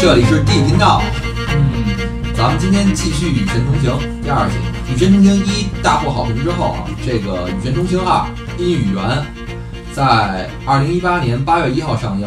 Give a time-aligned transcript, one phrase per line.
[0.00, 1.02] 这里是 D 频道。
[1.50, 3.92] 嗯，咱们今天继续《与神同行》
[4.22, 4.56] 第二集。
[4.94, 8.26] 《与神同行一》大获好评之后啊，这个《与神同行二：
[8.56, 9.04] 阴与缘》
[9.92, 12.26] 在二零一八年八月一号上映。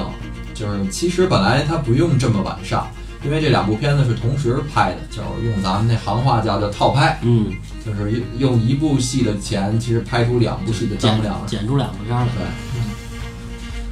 [0.54, 2.88] 就是其实本来它不用这么晚上，
[3.26, 7.52] 因为这两部片子是同时拍的，就是用咱们那行话叫叫套拍，嗯，
[7.84, 11.48] 就是用用一部戏的钱，其实拍出两部戏的张量来。
[11.48, 12.28] 剪出两部片儿来。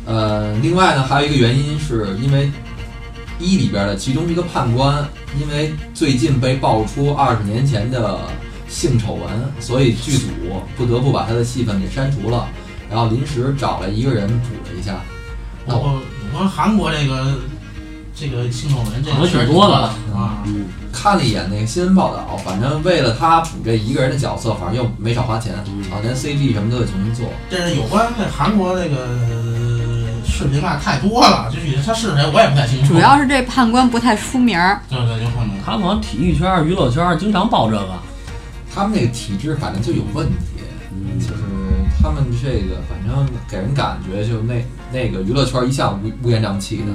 [0.06, 2.52] 对，呃，另外呢，还有一个原因是因为
[3.42, 5.04] 一里边的其中一个判官，
[5.40, 8.20] 因为最近被爆出二十年前的
[8.70, 10.28] 性丑闻，所以剧组
[10.78, 12.48] 不得不把他的戏份给删除了，
[12.90, 15.02] 然后临时找了一个人补了一下。
[15.66, 16.02] 那我我
[16.34, 17.36] 我说韩国这个
[18.16, 27.26] 这个性丑闻这个好像挺多的了啊，嗯，看了一眼那个新闻报道，反正为了他补这一个人的角色，反正又没少花钱，嗯啊，连 CG 什么都得重新做。
[27.50, 29.08] 这是有关这韩国那个
[30.42, 32.94] 视频啊太多了，具体他是谁我也不太清楚。
[32.94, 35.52] 主要是这判官不太出名儿，对对有可能。
[35.64, 37.94] 他们好像体育圈、娱乐圈儿经常报这个。
[38.74, 41.44] 他们那个体制反正就有问题，嗯就是
[42.02, 46.94] 他们这个反正给人感觉就那那个娱乐圈一向乌乌烟瘴气的，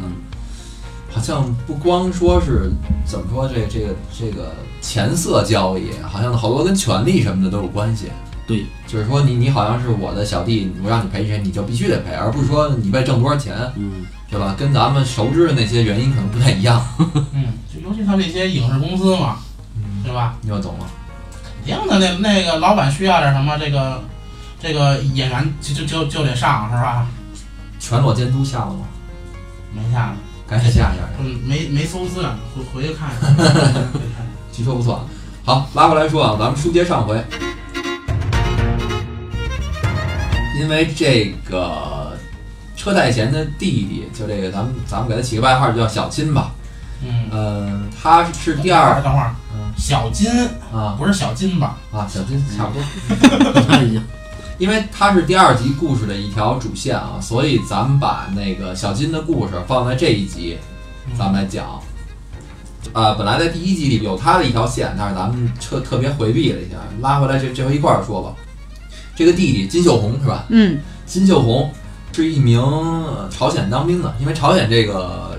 [1.13, 2.73] 好像不光说是
[3.05, 8.07] 怎么说这这个这个钱色交易，好像好多跟权力什么的都有关系。
[8.47, 14.55] 对，就是说你你好像是我的小弟，我让你赔谁你就必须得赔，而不是说你为挣多少钱，嗯，对吧？
[14.59, 16.81] 跟咱们熟知的那些原因可能不太一样。
[17.33, 19.39] 嗯，就尤其他那些影视公司嘛，
[20.05, 20.37] 对吧？
[20.43, 20.87] 你又懂了？
[21.65, 24.01] 肯定的，那那个老板需要点什么，这个
[24.61, 27.07] 这个演员就就就就得上，是吧？
[27.81, 28.87] 全裸监督下了吗？
[29.75, 31.03] 没下呢，赶紧下一下。
[31.19, 33.27] 嗯，没没搜资料，回回去看一下。
[33.27, 35.05] 回去看据说不错。
[35.45, 37.23] 好，拉回来说啊，咱们书接上回，
[40.57, 42.17] 因为这个
[42.77, 46.53] 车太贤的弟弟，就这个咱们咱们给他起个外号叫小金吧。
[47.05, 50.31] 嗯，呃，他是第二等会儿，嗯小金
[50.73, 51.77] 啊不是小金吧？
[51.93, 52.83] 啊，小金差不多。
[53.69, 54.03] 哎呀，
[54.57, 60.57] 因为他是第二集故事的一条主线啊，所以咱们把那个小金的故事放在这一集，
[61.19, 61.67] 咱们来讲。
[62.95, 68.33] 呃，本来在第一集里有他的一条线，但是咱们特特别回避了一下，拉回来这这回一块儿说吧。
[69.17, 70.45] 这个弟弟金秀红是吧？
[70.51, 71.73] 嗯，金秀红
[72.13, 75.37] 是一名呃朝鲜当兵的，因为朝鲜这个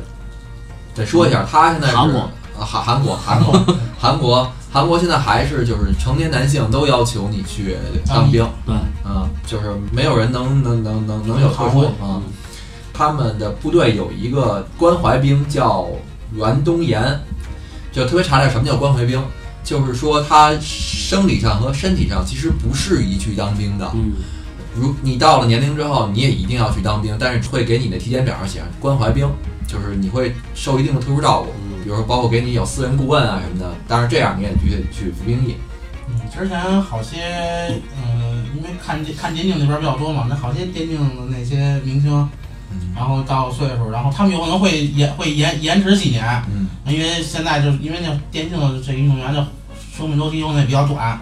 [0.94, 2.20] 得说一下，他现在是韩国
[2.60, 3.66] 啊韩韩国韩国
[4.00, 12.22] 韩国韩国现在还是就是成年男性都要求你去当兵，对，啊，就是没有人能能能能能有特殊啊。
[12.94, 15.88] 他们的部队有一个关怀兵叫
[16.34, 17.20] 袁东岩，
[17.92, 19.24] 就特别查查什么叫关怀兵，
[19.68, 23.92] 就是说他生理上和身体上其实不适宜去当兵的。
[23.94, 24.14] 嗯，
[24.74, 29.30] 如你到了年龄之后，你也一定要去当兵，但是会给你的体检表上写上关怀兵，
[29.68, 31.52] 就是你会受一定的特殊照顾，
[31.84, 33.70] 比如说包括给你有私人顾问啊什么的。
[33.90, 35.56] 但是这样你也必须得去服兵役。
[36.08, 37.18] 嗯，之前好些，
[38.02, 42.10] 嗯、因为看看电竞那边比较多嘛，那好些电竞的那些明星，
[42.72, 49.46] 嗯然后到岁数，然后他们有可能会延会延延迟几年，嗯，因为现在就是因为那电竞的这个运动员的
[49.98, 51.20] 生命周期用的也比较短，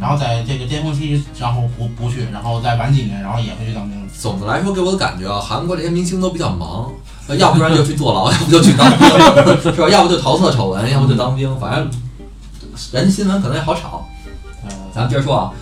[0.00, 4.06] 然后在这个巅峰期，然后不不去，然后再晚几年，然后也会去当兵。
[4.20, 6.92] 总的来说，给我的感觉啊，韩国这些明星都比较忙，
[7.26, 9.08] 呃要不然就去坐牢，要不就去当兵，
[9.62, 9.88] 是吧？
[9.88, 11.90] 要不就桃色丑闻，要不就当兵，反正
[12.92, 14.06] 人家新闻可能也好炒。
[14.64, 15.52] 呃，咱们接着说啊，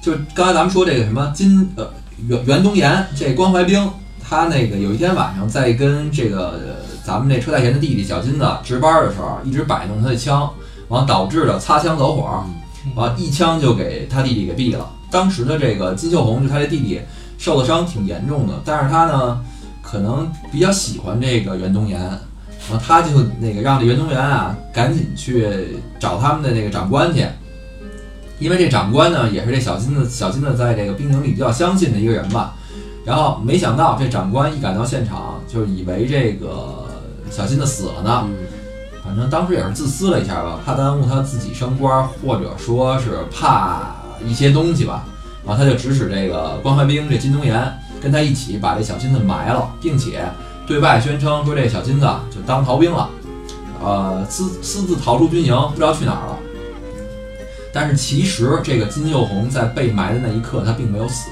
[0.00, 1.90] 就是刚才咱们说这个什么金呃
[2.26, 3.90] 袁袁东岩这关怀兵，
[4.22, 10.50] 他那个有一天晚上在跟这个、呃咱们这车太贤的弟弟小金子值班的时候，一直摆弄他的枪，
[10.88, 12.44] 完导致了擦枪走火，
[12.94, 14.90] 完一枪就给他弟弟给毙了。
[15.10, 17.00] 当时的这个金秀红就他这弟弟
[17.38, 19.40] 受的伤挺严重的，但是他呢
[19.82, 22.18] 可能比较喜欢这个袁东岩，然
[22.72, 27.24] 后他就那个让这袁东岩啊赶紧去找他们的那个长官去。
[28.40, 32.56] 因为这长官呢，也是这小金子小金子在这个兵营里比较相信的一个人吧。
[33.04, 36.88] 然后没想到这长官一赶到现场，就以为这个
[37.30, 38.26] 小金子死了呢。
[39.06, 45.04] 嗯反正当时也是自私了一下吧，怕耽误他自己升官，或者说是怕一些东西吧。
[45.46, 50.26] 然后他就指使这个关怀兵这金东岩跟他一起把这小金子埋了，并且
[50.66, 53.10] 对外宣称说这小金子就当逃兵了，
[53.84, 56.38] 呃，私私自逃出军营，不知道去哪儿了。
[57.72, 61.30] 但是其实这个金秀红在被埋的那一刻，他并没有死，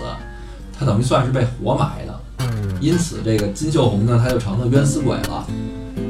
[0.79, 2.21] 他等于算是被活埋的。
[2.81, 5.47] 因此，这个金秀红呢，他就成了冤死鬼了。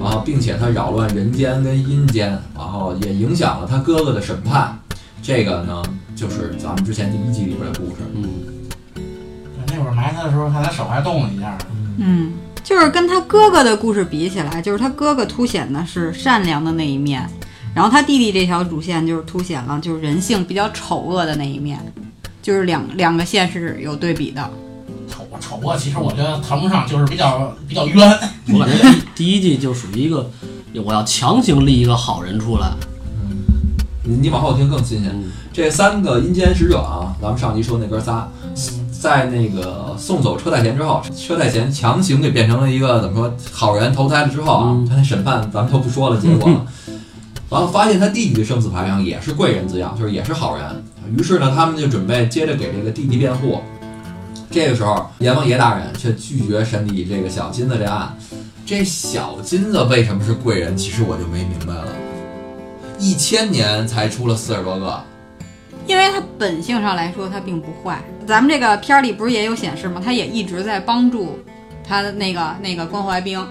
[0.03, 4.77] 然后，并且他扰乱人间跟阴间，然后也影响了他哥哥的审判。
[5.23, 5.81] 这个呢，
[6.17, 8.03] 就是咱们之前第一季里边的故事。
[8.13, 8.25] 嗯，
[9.69, 11.57] 那会儿埋他的时候，看他手还动了一下。
[11.99, 12.33] 嗯，
[12.65, 17.25] 就是跟他哥哥的故事比起来，就是他哥哥凸显的是善良的那一面，
[17.73, 21.79] 然后他弟弟这条主线就是凸显了就是人性比较丑恶的那一面，
[22.43, 24.51] 就是两两个线是有对比的。
[25.13, 25.77] 丑啊丑啊！
[25.77, 28.19] 其实我觉得谈不上，就是比较比较冤。
[28.55, 30.31] 我感觉第第一季就属于一个，
[30.85, 32.73] 我要强行立一个好人出来。
[34.05, 35.13] 嗯你往后听更新鲜。
[35.15, 38.27] 嗯，这三个阴间使者啊，咱们上集说那哥仨，
[38.91, 46.67] 在那个送走车太贤之后，车太贤强行给变成了一个怎么说好人投胎了之后啊，嗯他那审判咱们就不说了结果 完了。
[47.49, 50.65] 然后发现他弟弟的生死牌上也是贵人字样，就是也是好人。
[51.17, 53.61] 于是呢，他们就准备接着给这个弟弟辩护。
[54.53, 58.15] 这个时候，阎王爷大人却拒绝审理这个小金子这案。
[58.67, 60.77] 这小金子为什么是贵人？
[60.77, 61.89] 其实我就没明白了。
[62.99, 65.03] 一千年才出了四十多个，
[65.87, 70.03] 因为他本性上来说他并不坏，咱们这个片儿里不是也有显示吗？
[70.05, 71.39] 他也一直在帮助
[71.83, 73.45] 他的那个那个关怀兵。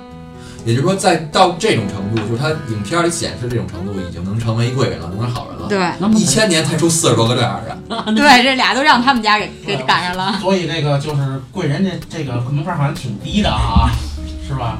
[0.66, 5.68] 也就是说，在到这种程度，就是他影片里显示这种程度，已经能成为贵人了，能是好人了。
[5.68, 7.60] 对那么一千年才出四十多个这样
[7.90, 10.38] 的， 对，这俩都让他们家给给赶上了。
[10.40, 13.90] 所以这个就是贵人这这个门槛好像挺低的啊，
[14.48, 14.78] 是吧？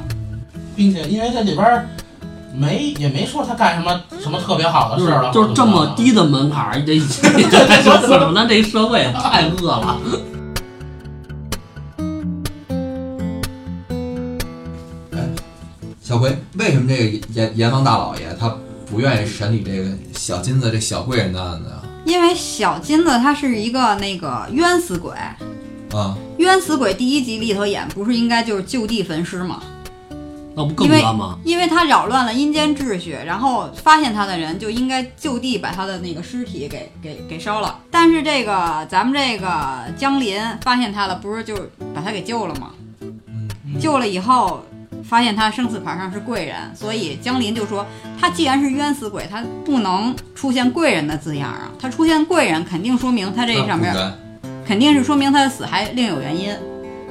[0.76, 1.86] 并且因为这里边儿
[2.54, 9.98] 没也没说他干什么什么特别好的事儿了，就是这么低的门槛儿，这 这这太说死了，咱这社会太恶了。
[16.12, 18.54] 小葵，为什么这个阎阎王大老爷他
[18.84, 21.82] 不愿意审理这个小金子这小贵人的案子啊？
[22.04, 25.14] 因为小金子他是一个那个冤死鬼，
[25.98, 29.62] 啊，冤死鬼第一集里头演不是应该就是就地焚尸吗？
[30.54, 31.38] 那不更乱吗？
[31.46, 37.78] 因为他扰乱了阴间秩序，然后发现他的人就应该就地把他的那个尸体给给给烧了。
[37.90, 41.56] 但是这个咱们这个江林发现他了，不是就
[41.94, 42.72] 把他给救了吗？
[43.80, 44.62] 救了以后，
[45.04, 47.86] 发现他生死牌上是贵人，所以江林就说，
[48.20, 51.70] 他既然是冤死鬼，他不能出现贵人的字样啊。
[51.78, 53.94] 他出现贵人，肯定说明他这上面
[54.66, 56.54] 肯定是说明他的死还另有原因，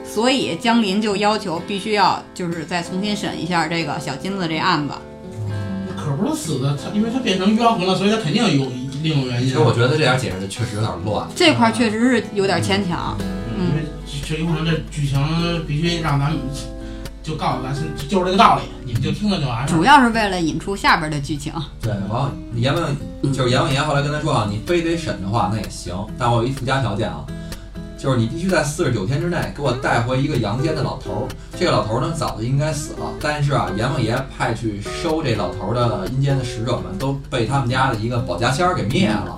[0.06, 4.94] 所以江林就要求必须要就是再重新审一下这个小金子这案子。
[5.98, 8.72] 可不是死的，他因为他变成冤魂了，所以他肯定有
[9.04, 9.48] 另有原因。
[9.48, 11.28] 其实我觉得这点解释的确实有点乱。
[11.36, 13.16] 这块儿确实是有点牵强。
[13.56, 13.84] 嗯，因为
[14.26, 15.20] 这有可能这剧情
[15.68, 16.40] 必须让咱们
[17.24, 19.78] 就告诉咱是就是这个道理，你们就听了就完事儿。
[19.78, 21.54] 主要是为了引出下边的剧情。
[21.82, 27.24] 对，完了，阎王就是阎王爷后来跟他说啊，你非得审的话那也行，但我有一附加条件啊，
[27.98, 31.28] 就是你必须在四十九天之内给我带回一个阳间的老头儿。
[31.58, 39.38] 这个老头儿呢早就应该死了，但是啊，阎王爷派去收这老头儿的阴间的使者们都被他们家的一个保家仙儿给灭了。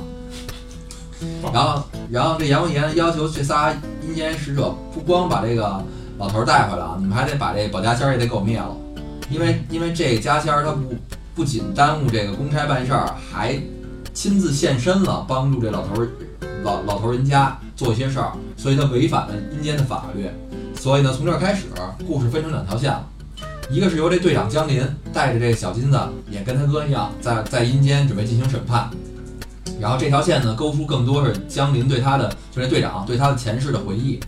[1.53, 5.83] 然后，然后这阎王爷要求这仨阴间使者不光把这个
[6.23, 8.73] 老头带回来啊，你们还得把这保家仙儿也得给我灭了，
[9.29, 10.95] 因为因为这家仙儿他不
[11.35, 13.59] 不仅耽误这个公差办事儿，还
[14.13, 16.07] 亲自现身了，帮助这老头儿
[16.63, 20.29] 老老头人家做一些事儿，所以他违反了阴间的法律。
[20.79, 21.65] 所以呢，从这儿开始，
[22.07, 23.05] 故事分成两条线了。
[23.69, 25.99] 一个是由这队长江林带着这小金子，
[26.31, 28.89] 也跟他哥一样，在在阴间准备进行审判。
[29.77, 34.21] 然后这条线呢，勾出更多是江林对他的，就这队长对他的前世的回忆。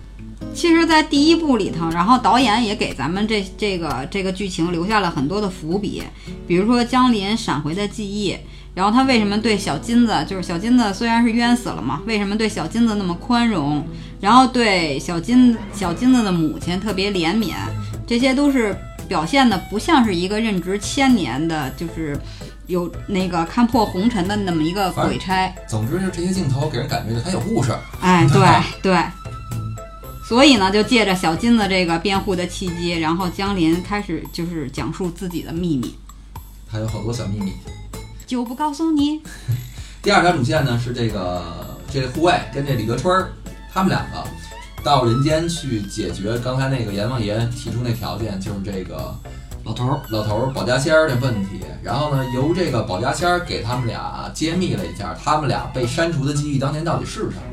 [0.53, 6.01] 其实，在第一部里头，然后导演也给咱们这这个这个剧情留下了很多的伏笔，
[6.47, 8.37] 比如说江林闪回的记忆，
[8.73, 13.85] 然后他为什么对小金子，就是小金子虽然是冤死了嘛，为什么对小金子那么宽容，
[14.21, 17.53] 然后对小金小金子的母亲特别怜悯，
[18.07, 18.77] 这些都是
[19.07, 22.17] 表现的不像是一个任职千年的，就是
[22.67, 25.53] 有那个看破红尘的那么一个鬼差。
[25.67, 27.73] 总之，就这些镜头给人感觉就他有故事。
[28.01, 28.41] 哎，对
[28.81, 29.03] 对，
[30.27, 35.95] 所以呢，就借着小金子这个辩护的契机，然后江林开始就是讲述自己的秘密，
[36.67, 37.53] 他有好多小秘密。
[38.25, 39.21] 就不告诉你。
[40.01, 43.33] 第二条主线呢是这个这个护卫跟这李德春儿，
[43.71, 44.23] 他们两个
[44.83, 49.15] 到人间去解决刚才那个阎王爷提出那条件，就是这个
[49.63, 51.61] 老头儿，老头儿保家仙儿的问题。
[51.83, 57.43] 然后呢，由这个保家仙儿给他们俩揭秘了一下，他们俩被删除的记忆当年到底是什么。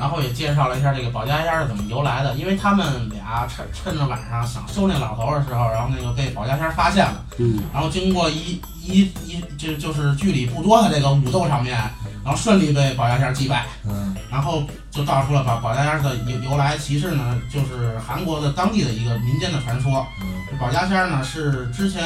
[0.00, 11.76] 然后也介绍了一下这个保家仙儿是怎么由来的，因为他们俩趁趁着晚上想收那老头儿的时候，然后那个被保家仙儿发现了，嗯，然后经过一一一就就是距离不多的这个武斗场面，
[12.24, 14.16] 然后顺利被保家仙儿击败，嗯。
[14.30, 20.06] 然后就道出了保保家仙儿的由由来，其实呢就是韩国的当地的一个民间的传说。
[20.22, 20.26] 嗯。
[20.50, 22.02] 这保家仙儿呢是之前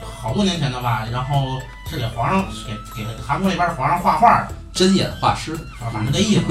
[0.00, 1.60] 好多年前的吧，然后
[1.90, 4.54] 是给皇上给给韩国那边皇上画画的。
[4.74, 6.42] 针眼画师，啊，反正这意思。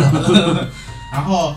[1.12, 1.54] 然后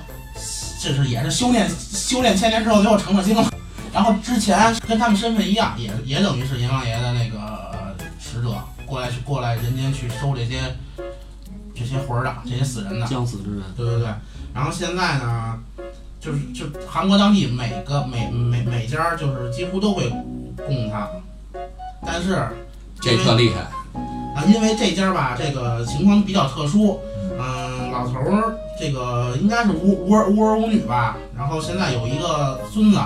[0.82, 3.50] 就是也是修炼修炼千年之后，最后成了精了。
[3.92, 8.54] 然后之前跟他们身份一样，也也等于是阎王爷的那个使者，
[8.84, 10.76] 过来去过来人间去收这些
[11.74, 13.06] 这些魂儿的这些死人的。
[13.06, 14.08] 将死之人，对对对。
[14.52, 15.58] 然后现在呢，
[16.20, 20.10] 就是就韩国当地每个每每每家儿就是几乎都会
[20.66, 21.08] 供他，
[22.04, 22.48] 但是
[23.00, 23.66] 这特厉害。
[24.36, 27.00] 啊，因为这家吧，这个情况比较特殊，
[27.38, 32.98] 嗯，老头儿这个应该是无无儿无儿无女吧，然后现在有一个孙子，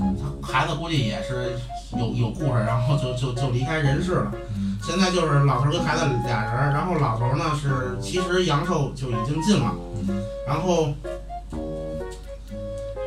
[0.00, 1.56] 嗯孩子估计也是
[1.96, 4.32] 有有故事，然后就就就离开人世了。
[4.56, 9.72] 嗯现在就是老头儿跟孩子俩人儿，然后老头儿呢是其实阳寿就已经尽了，
[10.08, 10.92] 嗯，然后，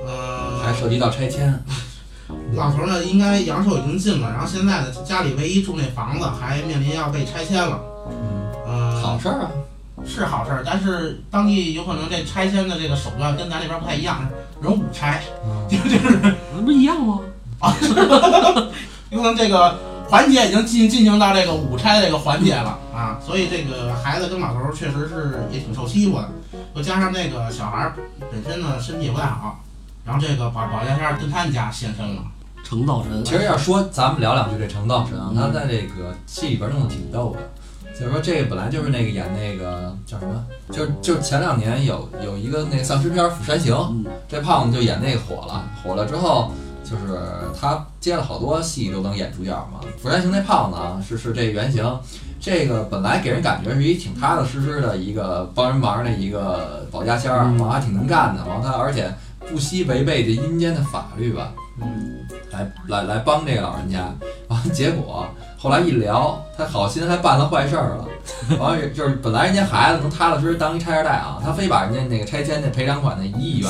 [0.08, 1.62] 呃，还涉及到拆迁。
[2.56, 9.52] 老头儿呢应该阳寿已经尽了，然后现在呢家里唯一住那房子还面临要被拆迁了，嗯，嗯、好事儿啊。
[10.08, 14.24] 是好事儿，但是当地有可能这拆迁的这个手段跟咱这边不太一样，
[14.62, 17.22] 人五拆，嗯就就是那不一样吗？
[17.60, 17.74] 啊，
[19.10, 26.30] 因为这个环节已经进进行到这个五拆这个环节了啊，所以这个孩子跟老头儿确实是也挺受欺负的，
[26.76, 27.96] 又加上那个小孩儿
[28.32, 29.64] 本身呢身体也不太好，
[30.06, 32.22] 然后这个保保家仙儿跟他们家现身了，
[32.66, 35.36] 成道神，其实要说，咱们聊两句这成道神啊，嗯。
[35.36, 37.40] 他在这个戏里边弄的挺逗的。
[37.98, 46.52] 就是说，这个本来就是那个演那个叫什么，就就前两年有有一个那丧尸片《釜山行》，嗯，这胖子就演那个火了，火了之后，
[46.84, 47.18] 就是
[47.58, 49.80] 他接了好多戏都能演主角嘛。
[50.02, 51.90] 《釜山行》那胖子啊，是是这原型，
[52.42, 57.58] 这个本来给人感觉是一挺踏踏实实的一个帮人忙的一个保家仙儿，嗯。
[57.60, 59.10] 完还挺能干的，完他而且
[59.50, 62.25] 不惜违背这阴间的法律吧，嗯，
[62.56, 64.00] 来来来帮这个老人家，
[64.48, 68.08] 完了结果后来一聊，他好心还办了坏事儿了，
[68.58, 73.70] 完了就是本来人家孩子能踏踏实实当一拆二代啊，他非把人家那个拆迁那赔偿款那一亿元，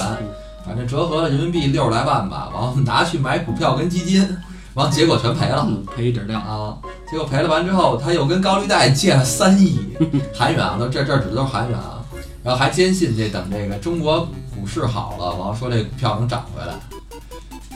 [0.66, 4.38] 反正折合了人民币六十来万吧，完了拿去买股票跟基金，
[4.76, 5.66] 完了结果全赔了。
[5.68, 6.78] 嗯，赔一点量，啊，
[7.10, 9.80] 结果赔了完之后，他又跟高利贷借了三亿
[10.36, 12.04] 韩元啊，都这这指的都是韩元啊，
[12.44, 16.74] 然后还坚信这等这个中国股市好了，完了说这股票能涨回来，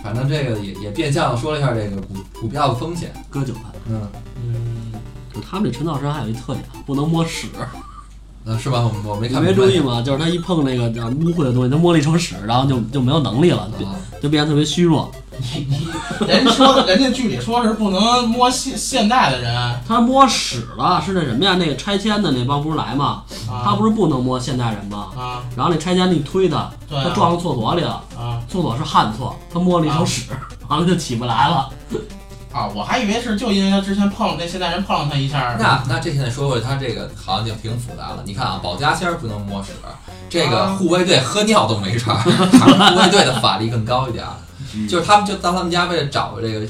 [0.03, 3.61] 反正这个也也变相说了一下这个股股票的风险，割韭菜。
[3.87, 4.07] 嗯，
[4.41, 4.93] 嗯，
[5.33, 7.47] 就他们这陈道生还有一特点，不能摸屎，
[8.45, 8.81] 呃是吧？
[8.81, 10.01] 我我没看没注意嘛？
[10.01, 15.11] 就是他一碰那个叫污秽的东西，他摸了一成屎，然后就就没有能力了，就啊，就变得特别虚弱。
[15.41, 15.67] 你
[16.19, 21.55] 你人说人家剧里说是不能摸现现代的人他摸屎了，是那什么呀？
[21.55, 23.23] 那个拆迁的那帮不是来吗？
[23.49, 25.07] 啊，他不是不能摸现代人吗？
[25.17, 30.23] 啊，然后那拆迁的一推他，对啊他撞到厕所里了，啊厕所是旱厕，他摸了一手屎，
[30.67, 31.69] 完了就起不来了。
[32.51, 38.23] 啊，我还以为是就因为他之前碰了那现代人碰了他一下，那那这现在说回他这个好像就挺复杂了。
[38.25, 39.69] 你看啊，保家仙儿不能摸屎，
[40.29, 44.33] 这个啊护卫队喝尿都没事儿，反 正护卫队的法力更高一点儿。
[44.87, 46.65] 就是他们就到他们家为了找这个，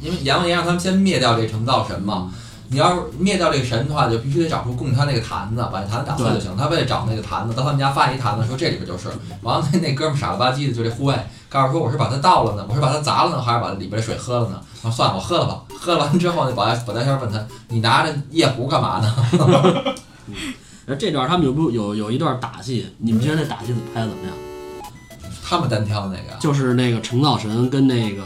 [0.00, 2.30] 因为阎王爷让他们先灭掉这成道神嘛。
[2.68, 6.56] 你要是灭掉这个神的话，就必须得找出供他那个坛子，把那坛子打碎就行。
[6.56, 9.08] 他为了找那个坛子，到他们家发现一坛子，说这里边就是。
[9.42, 11.14] 完了，那那哥们儿傻了吧唧的，就这护卫
[11.48, 14.60] 告诉说我是把它倒了呢，我是把它砸了呢，还是把里边的水喝了呢？
[14.80, 15.62] 说，算了，我喝了吧。
[15.78, 19.14] 喝了完之后，那保家保家仙儿问他，你拿着夜壶干嘛呢？
[20.88, 24.34] 而这段他们有不有有一段打戏，你们觉得那打戏拍的怎么样？
[25.46, 28.24] 他们单挑那个，就是那个成道神跟那个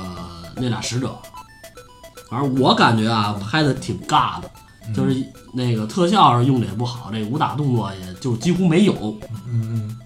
[0.54, 1.18] 那俩使者，
[2.30, 4.48] 反正我感觉啊，拍的挺尬的，
[4.94, 5.16] 就是
[5.52, 8.94] 那个特效是用的也不好，这武打动作也就几乎没有。
[9.46, 9.98] 嗯嗯，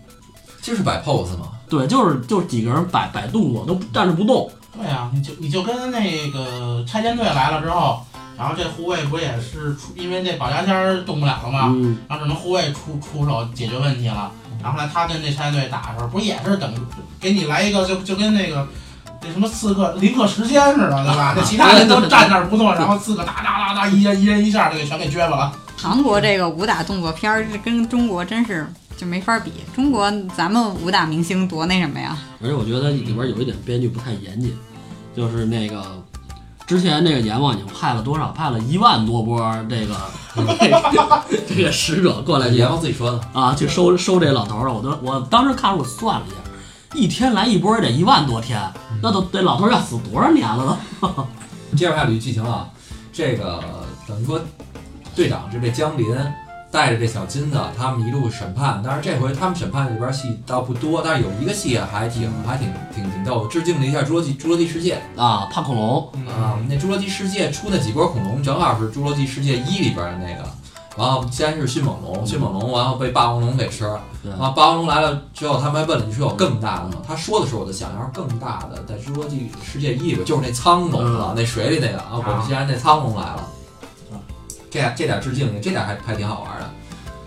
[0.63, 1.49] 就是摆 pose 嘛。
[1.69, 8.05] 对，就是就是几个人摆摆动作都站着不动，对呀、你就你就跟那个拆迁队来了之后，
[8.37, 11.73] 然后这护卫不也是出，因为这保家仙儿动不了了吗？
[11.75, 14.31] 嗯，然后只能护卫出出手解决问题了。
[14.63, 16.73] 然后后来他跟这拆迁队打的时候，不也是等
[17.21, 18.67] 给你来一个就就跟那个
[19.23, 21.35] 那什么刺客临刻时间似的，对吧？
[21.37, 25.53] 那其他人都站那儿不动，然后刺客哒哒哒哒一人一人一下就给全给撅巴了。
[25.77, 28.67] 韩国这个武打动作片儿是跟中国真是
[28.97, 29.53] 就没法比。
[29.75, 32.17] 中国咱们武打明星多那什么呀？
[32.41, 34.57] 而且我觉得里边有一点编剧不太严谨，
[35.17, 36.02] 就是那个
[36.67, 38.29] 之前那个阎王已经派了多少？
[38.29, 39.95] 派了一万多波这个
[41.47, 44.73] 这个使者过来阎王自己说的，啊，去收收这老头儿了。
[44.73, 46.37] 我都我当时看着我算了一下，
[46.99, 48.61] 一天来一波得一万多天，
[49.03, 51.27] 那都这老头儿要死多少年了都？
[51.77, 52.69] 接着还有一剧情啊，
[53.13, 53.63] 这个
[54.07, 54.41] 等于说
[55.15, 56.07] 队长是这江林
[56.73, 58.83] 带着这小金子，他们一路审判。
[58.85, 66.59] 但是这回他们审判里边戏倒不多，但是有一个戏还挺还挺挺挺逗，致敬了一下《侏罗纪侏罗纪世界》啊，胖恐龙，啊。
[66.69, 70.49] 那《侏罗纪世界》出那几波恐龙，正好是《侏罗纪世界一》里边的那个。
[70.95, 73.85] 然后先是迅猛龙，迅猛龙，然后被霸王龙给吃
[74.23, 83.49] 然后霸王龙来了之后，他们还问了：“你说有更大的吗？”他说的时候，我就想，要是更大的，在《侏罗纪世界一》里边就是那苍龙了，那水里那个啊，我们既然那苍龙来了，
[84.73, 86.71] 这这点致敬，这点还还挺好玩的。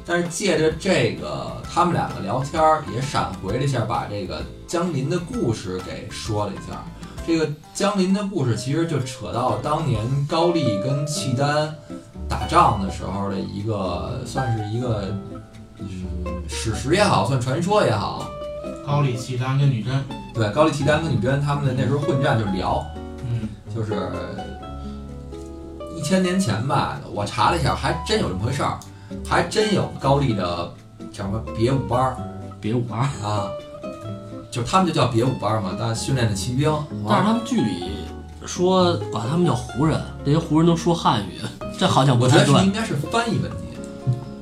[0.03, 6.83] 但是借着这个，他们两个聊天儿，也闪回了一下，把这个江林的故事给说了一下。
[7.27, 11.73] 这个江林的故事其实就扯到当年高丽跟契丹
[12.27, 15.15] 打仗的时候的一个，算是一个，
[15.79, 15.87] 嗯，
[16.47, 18.27] 史实也好，算传说也好。
[18.85, 22.85] 高丽、契丹跟女真，对，高丽契丹跟女真他们的那时候混战就是聊，
[23.23, 24.44] 嗯，就是一
[26.05, 28.77] 千年前吧，我查了一下，还真有这么回事儿，
[29.27, 30.71] 还真有高丽的
[31.11, 32.15] 叫什么别武班儿
[32.61, 33.27] 别武班儿。
[33.27, 33.49] 啊，
[34.51, 36.71] 就他们就叫别武班儿嘛，但训练的骑兵。
[37.09, 37.89] 但是他们剧里
[38.45, 41.41] 说管他们叫胡人，这些胡人都说汉语，
[41.75, 43.57] 这好像不我觉得是应该是翻译问题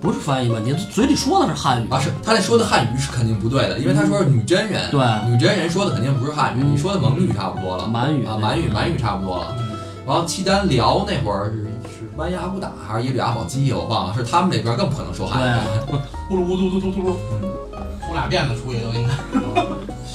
[0.01, 5.01] 不是翻译问题，嘴里说的是汉语啊，是他那说的汉语是肯定不对的，因为他说是女真人，对
[5.31, 9.55] 女真人说的肯定不是汉语，嗯你说的蒙语差不多了，满语啊，满语满语差不多了。
[10.05, 15.61] 然后契丹辽那会儿是是完颜阿骨打还是耶律阿保机，我忘了，是他们那边更不可能说汉语。
[16.29, 17.13] 咕噜呼噜嘟嘟嘟噜，
[18.05, 19.13] 出俩辫子出去都应该。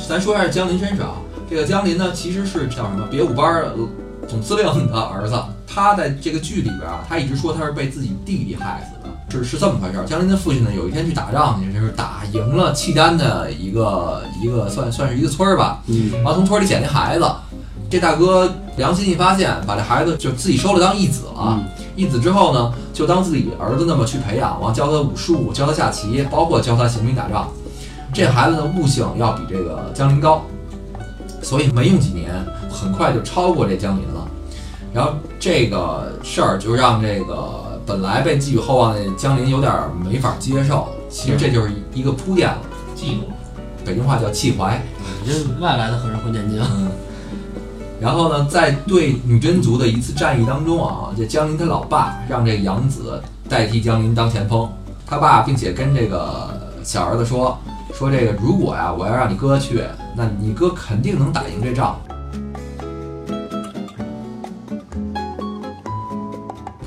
[0.07, 1.15] 咱说一下江林身上，
[1.49, 3.73] 这个江林呢，其实是叫什么别武班儿
[4.29, 5.43] 总司令的儿子。
[5.67, 10.05] 他在这个剧里边啊，他一直说他是被自己弟弟害死的，是是这么回事儿。
[10.05, 17.25] 江林的父亲呢，有一天去打仗去，就是打赢了契丹的一个一个算算是一个村儿吧，嗯然后从村里捡那孩子。
[17.91, 21.33] 这大哥良心一发现，把这孩子就自己收了当义子了。
[21.39, 21.65] 嗯
[21.97, 27.49] 义子之后呢，就当自己儿子那么去培养，完教他武术，教他下棋，包括教他行兵打仗。
[28.15, 30.43] 这孩子的悟性要比这个江林高，
[31.43, 32.33] 所以没用几年，
[32.71, 34.29] 很快就超过这江林了。
[34.95, 39.73] 然后这个事儿就让这个本来被寄予厚望的江林有点
[40.05, 40.87] 没法接受。
[41.11, 42.59] 其实这就是一个铺垫了，
[42.97, 43.23] 嫉妒，
[43.85, 44.81] 北京话叫气怀。
[45.25, 46.93] 你这外来的和尚会念经，嗯，
[48.01, 54.71] 然后呢，在对女真族的一次战役当中啊，这江林他老爸让这养子代替江林当前锋，
[55.05, 56.49] 他爸并且跟这个
[56.85, 57.59] 小儿子说
[57.93, 59.83] 说这个如果呀我要让你哥去，
[60.15, 61.99] 那你哥肯定能打赢这仗。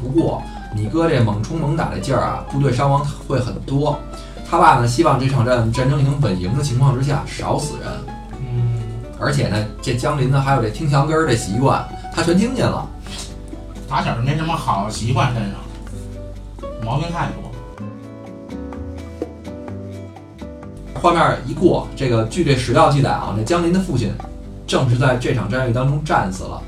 [0.02, 0.41] 不过
[0.74, 4.00] 你哥这猛冲猛打的劲儿啊，部队伤亡会很多。
[4.50, 7.89] 他爸呢希望这场战战争已经稳赢的情况之下少死人。
[9.22, 12.88] 嗯，而且呢，这江林呢还有这听墙根儿这习惯，他全听见了。
[13.88, 15.54] 打小就没什么好习惯，身上
[16.84, 17.52] 毛病太多。
[21.00, 24.12] 画面一过，这个据这史料记载啊，这江林的父亲
[24.68, 26.62] 正是在这场战役当中战死了。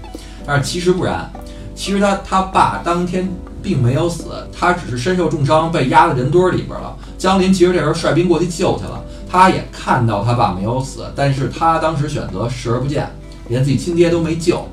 [0.45, 1.31] 但是其实不然，
[1.75, 3.29] 其实他他爸当天
[3.61, 6.95] 并没有死，他只是身受重伤，被压在人堆儿里边了。
[7.17, 9.01] 江林其实这时候率兵过去救去了，
[9.33, 13.09] 他也看到他爸没有死，但是他当时选择视而不见，
[13.47, 14.63] 连自己亲爹都没救。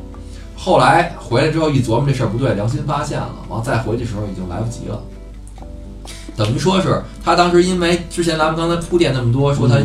[0.55, 5.01] 后来回来之后一琢磨这事儿不对，良心发现了，完再回去的时候已经来不及了。
[6.37, 9.77] 等于说是他当时因为之前咱们刚才铺垫那么多，说他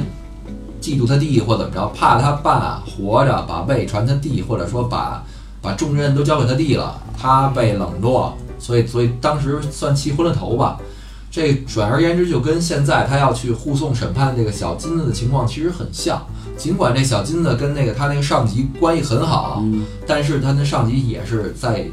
[0.82, 5.24] 嫉妒他弟或怎么着，怕他爸活着把位传他弟，或者说把
[5.62, 10.78] 把重任都交给他弟了，他被冷落，所以所以当时算气昏了头吧。
[11.36, 16.26] 这转而言之，就跟现在他要去护送审判这个小金子的情况其实很像。
[16.56, 21.88] 尽管这小金子跟那个他那个上级关系很好，嗯，但是他那上级也是在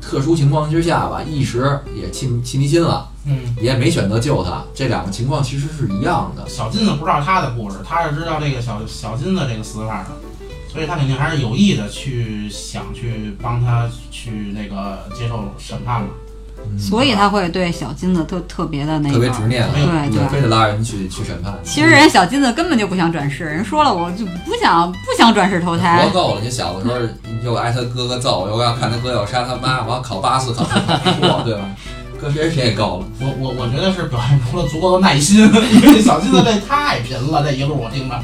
[0.00, 4.62] 特殊情况之下吧，一时也气气迷心了，嗯，也没选择救他。
[4.72, 6.48] 这两个情况其实是一样的。
[6.48, 10.10] 小金子不知道他的故事，他是知道这个小小金子这个死法的，
[10.72, 16.08] 所以他肯定还是有意的去想去帮他去那个接受审判嘛。
[16.78, 20.40] 所以他会对小金子特特别的那个，特别执念，对对，非。
[20.40, 21.54] 得拉人去去审判。
[21.62, 26.10] 其实人小金子根本就不想转世，人说了我就不想不想转世投胎活胎。
[26.10, 26.96] 够了，你小的时候
[27.44, 31.62] 又挨他哥哥揍，又要看他哥要杀他妈，我要考八次考过，对吧？
[32.20, 33.06] 搁谁谁也够了。
[33.20, 38.18] 我我我觉得是表现出了足够的耐心，因为这小金子这太贫了，这一路我听着。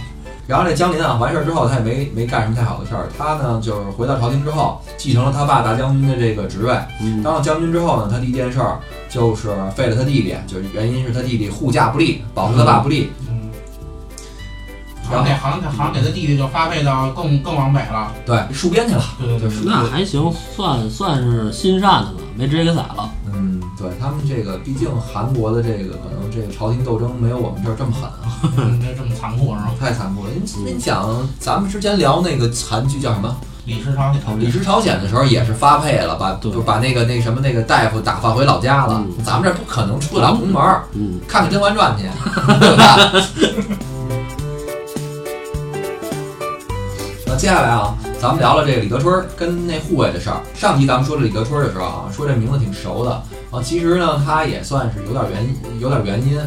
[0.46, 6.76] 然后这江林啊，完事儿之后他也没没干什么太好的事儿，他呢就是回到朝廷之后，继承了他爸大将军的这个职位。
[7.00, 13.12] 嗯当了将军之后呢，他第一件事儿就是废了他弟弟，就是原因是他弟弟护驾不力，保护他爸不力。
[13.28, 13.50] 嗯，
[15.11, 18.12] 然后给好像给好像给他弟弟就发配到更更往北了。
[18.26, 19.02] 对，戍边去了。
[19.20, 23.11] 对对对，就是那还行，算算是心善的了，没直接给宰了。
[23.33, 28.11] 嗯，对他们这个，毕竟韩国的这个可能这个朝廷斗争没有我们这儿这么狠
[28.42, 29.70] 啊，嗯这这么残酷是吧？
[29.78, 30.31] 太残酷了。
[30.35, 39.05] 你你想，咱们之前聊那个韩剧叫什么李氏朝鲜，《李氏朝鲜》的时候，也是发配了，把就把那个那什么那个大夫打发回老家了。
[39.07, 42.02] 嗯咱们这儿不可能出得了红门儿，嗯，看看《甄嬛传》去，
[42.59, 43.12] 对吧？
[47.26, 50.40] 那接下来啊，咱们聊聊这个李德春儿跟那护卫的事儿。
[50.55, 53.12] 上集咱们说这李德春儿的时候啊，说这名字挺熟的
[53.52, 56.40] 啊，其实呢，他也算是有点原因，有点原因。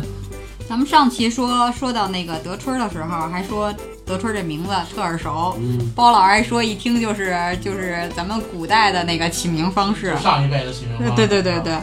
[0.68, 3.74] 咱们上期说说到那个德春儿的时候，还说
[4.06, 5.56] 德春儿这名字特耳熟。
[5.60, 10.18] 嗯，包老师还说一听就是就是咱们古代的那个起名方式。
[10.18, 11.78] 上一辈的起名方式对对对对，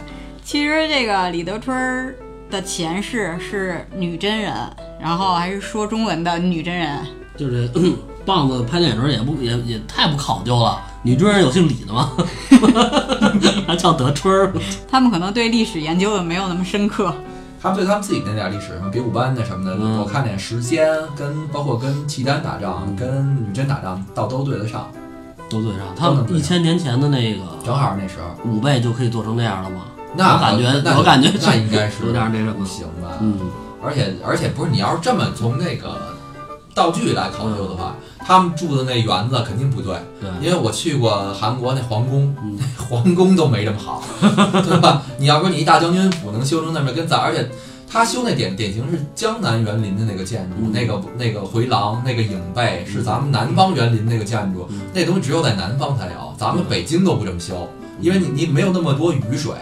[0.45, 2.15] 其实这个李德春儿
[2.51, 4.53] 的前世是女真人，
[5.01, 6.99] 然后还是说中文的女真人。
[7.37, 7.71] 就是
[8.27, 10.81] 棒子拍电影时候也不也也太不考究了。
[11.03, 12.13] 女真人有姓李的吗？
[13.67, 14.53] 还叫德春儿？
[14.89, 17.13] 他们可能对历史研究的没有那么深刻。
[17.63, 20.85] 他们对他们自己那点历史，什么比武班的什么的，嗯我看点时间
[21.17, 24.91] 跟包括跟契丹打仗、跟女真打仗，倒都对得上，
[25.49, 25.87] 都对上。
[25.97, 28.51] 他们一千年前的那个正好那时候。
[28.51, 29.83] 五倍就可以做成那样了吗？
[30.17, 33.17] 那我感觉那我感觉那应该是有点那什么不行吧？
[33.21, 33.39] 嗯，
[33.81, 36.12] 而且而且不是你要是这么从那个
[36.75, 42.59] 道具来考究的话，他们住的那园子肯定不对，对，因为我去过韩国那皇宫，嗯。
[42.59, 45.03] 那 皇宫都没这么好， 对吧？
[45.19, 47.49] 你要说你一大将军府能修成那么跟咱，而且
[47.91, 50.73] 他修那典典型是江南园林的那个建筑，嗯。
[50.73, 54.81] 那个那个回廊那个影背是咱们南方园林那个建筑，嗯。
[54.93, 57.69] 那东西只有在南方才有，咱们北京都不这么修，
[58.01, 59.55] 因为你你没有那么多雨水，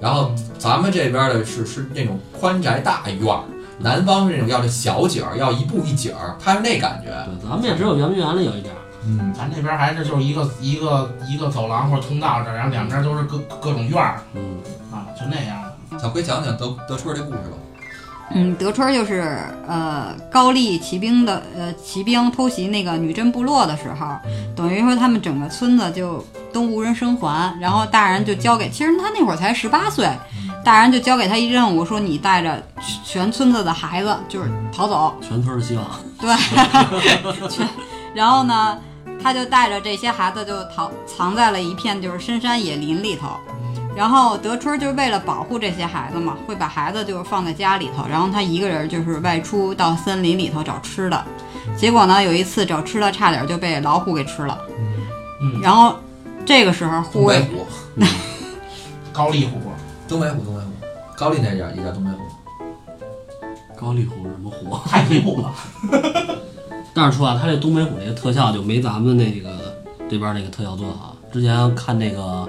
[0.00, 3.44] 然后咱们这边的是是那种宽宅大院儿。
[3.82, 7.10] 南方是那种要这小景儿，要一步一景儿，它是那感觉。
[7.24, 8.78] 对，咱们也只有圆明园里有一点儿。
[9.04, 14.58] 嗯，咱这边还是就是一个一个一个走廊或者通道这儿，然后两边都是各各种院儿嗯，
[14.92, 15.98] 啊，就那样的。
[15.98, 17.56] 小辉讲讲德德春这故事吧。
[18.34, 24.16] 嗯，德春儿就是呃高丽骑兵的呃骑兵偷袭那个女真部落的时候，
[24.56, 30.08] 等于说他们整个村子就都无人生还，然后大人就交给，其实他那会儿才十八岁，
[30.64, 32.62] 大人就交给他一任务，说你带着
[33.04, 35.84] 全村子的孩子就是逃走，全村的希望。
[36.20, 36.34] 对，
[37.48, 37.68] 全，
[38.14, 38.78] 然后呢，
[39.20, 43.28] 他就带着这些孩子就逃藏在了一片就是深山野林里头。
[43.94, 51.24] 然后德春就是为了保护这些孩子嘛，会把孩子就是放在家里头，然后他一个人就是外出到森林里头找吃的。
[51.76, 54.58] 结果呢，有一次找吃的差点就被老虎给吃了。
[55.42, 55.96] 嗯，然后
[56.46, 57.66] 这个时候护卫东北虎，
[59.12, 59.60] 高丽虎，
[60.12, 60.66] 东北虎，东北虎，
[61.16, 62.18] 高丽那家也叫东北虎。
[63.74, 64.78] 高丽虎是什么虎？
[64.86, 65.50] 太极虎了。
[66.92, 69.48] 但是说啊，他这东北虎这个特效就没咱们那个
[70.10, 71.16] 这边那个特效做的好。
[71.32, 72.20] 之前看那个《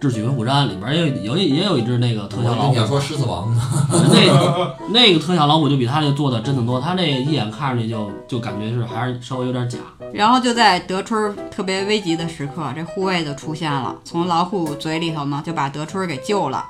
[0.00, 3.62] 智取威虎山》里边也有有也有一只那个特效老虎你，要说狮子王呢，
[4.10, 6.80] 那个那个特效老虎就比他这做的真的多。
[6.80, 9.78] 他那一眼看上去就就感觉是还是稍微有点假。
[10.14, 16.64] 然后就在德春特别危急的时刻，这护卫就出现了，从老虎嘴里头呢就把德春给救了。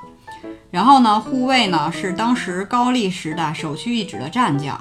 [0.69, 4.77] 然后呢，护卫呢是当时高丽时代首屈一指的战将，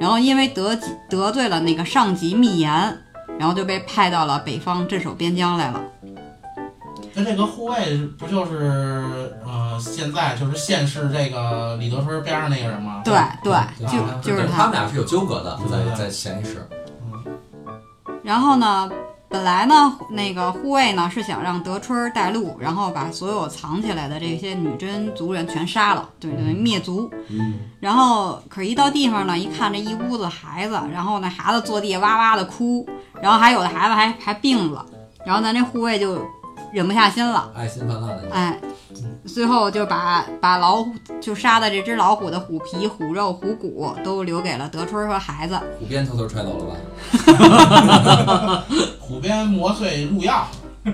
[0.00, 0.76] 然后因为得
[1.08, 2.98] 得罪了那个上级密言，
[3.38, 5.80] 然后就被派到了北方镇守边疆来了。
[7.14, 13.02] 那这个护卫不就是呃现在就是现世这个李德春边上那个人吗？
[13.04, 13.52] 对对，
[13.86, 16.68] 就啊就是他们俩是有纠葛的，在在前一世。
[18.22, 18.90] 然后呢，
[19.28, 27.10] 本来呢，那个护卫呢是想让德春带路，然后把所有藏起来的这些女真族人全杀了，对对，灭族。
[27.28, 32.88] 嗯，然后可是一到地方呢，一看这一屋子孩子，然后那孩子坐地哇哇的哭，
[33.20, 34.84] 然后还有的孩子还还病了，
[35.26, 36.18] 然后咱这护卫就
[36.74, 38.60] 忍不下心了，爱心泛滥的，哎，
[39.24, 45.56] 最后就把把老虎就杀的这只老虎的虎皮、虎肉、虎骨都留给了德春和孩子。
[45.78, 48.64] 虎鞭偷偷揣走了吧？
[48.98, 50.48] 虎鞭磨碎入药，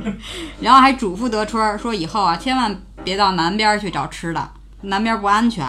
[0.60, 4.50] 然后还嘱咐德春儿说以后啊，千万别到南边去找吃的，
[4.82, 5.66] 南边不安全。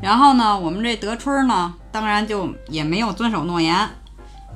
[0.00, 3.86] 然后呢，我们这德春儿呢，当然就也没有遵守诺言。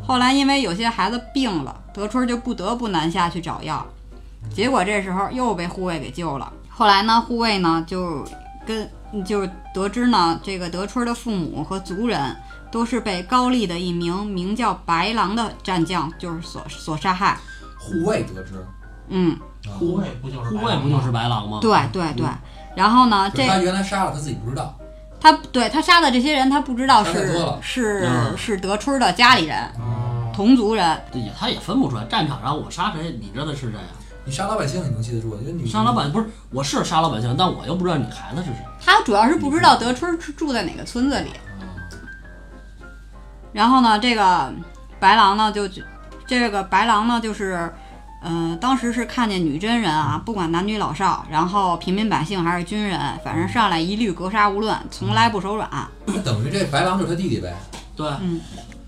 [0.03, 3.87] 后来因为有些孩子病了，德春儿就不得不南下去找药。
[4.53, 6.53] 结果这时候又被护卫给救了。
[6.69, 8.25] 后来呢，护卫呢就
[8.67, 8.91] 跟
[9.25, 12.37] 就是得知呢，这个德春儿的父母和族人
[12.73, 17.39] 都是被高丽的一名名叫白狼的战将就是所所杀害。
[17.79, 18.67] 护卫得知，
[19.09, 19.39] 嗯，
[19.79, 21.59] 护卫不就是护卫不就是白狼吗？
[21.61, 22.27] 对对对。
[22.75, 24.75] 然后呢，这他原来杀了他自己不知道，
[25.21, 31.01] 他对他杀的这些人，他不知道是是嗯是德春的家里人、哦，同族人。
[31.13, 33.95] 这也他也分不出来，战场上我杀谁，你知道的是谁啊？
[34.27, 35.37] 你杀老百姓你能记得住？
[35.41, 38.57] 因为你杀老百不是我是杀老百姓，但我又不知道你孩子是谁。
[38.85, 41.31] 他主要是不知道德春是住在哪个村子里。
[43.53, 44.53] 然后呢，这个
[44.99, 45.69] 白狼呢就
[46.27, 47.71] 这个白狼呢就是，
[48.23, 55.69] 嗯、当时是看见女真人啊，不管男女老少，然后平民百姓还是军人，反正上来一律格杀勿论，从来不手软。
[56.07, 57.55] 那等于这白狼就是他弟弟呗。
[57.95, 58.41] 对，嗯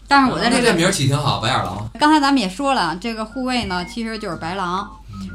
[0.09, 1.89] 但是我在这个名儿起挺好，白眼狼。
[1.99, 4.89] 刚才咱们也说了，这个护卫呢其实就是白狼，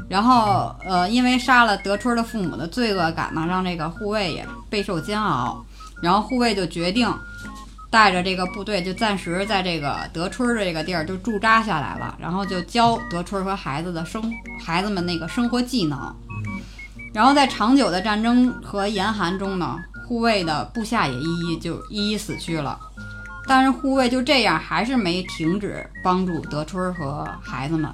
[0.08, 5.64] 然后呃，因为杀了德春的父母的罪恶感呢，让这个护卫也备受煎熬，
[6.02, 7.12] 然后护卫就决定
[7.90, 16.14] 带着这个部队就暂时在这个德春的这个地儿就驻扎下来了，然后就教德春和孩子的生孩子们那个生活技能，
[17.14, 22.78] 然后在长久的战争和严寒中呢，护卫的部下也一一就一一死去了。
[23.46, 27.92] 但是护卫就这样还是没停止帮助德春和孩子们，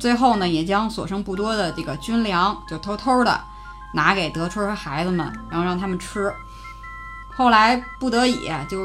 [0.00, 3.40] 最后呢，也将所剩不多的这个军粮就偷偷的
[3.92, 6.32] 拿给德春和孩子们，然后让他们吃。
[7.36, 8.78] 后来不得已就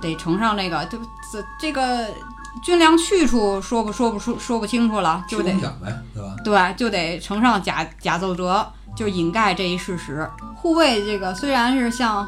[0.00, 0.98] 得呈上这个，就
[1.30, 2.06] 这这个
[2.62, 5.52] 军粮去处说不说不出说不清楚了，就得
[6.44, 6.72] 对吧？
[6.72, 10.28] 对，就得呈上假假奏折，就掩盖这一事实。
[10.56, 12.26] 护卫这个虽然是像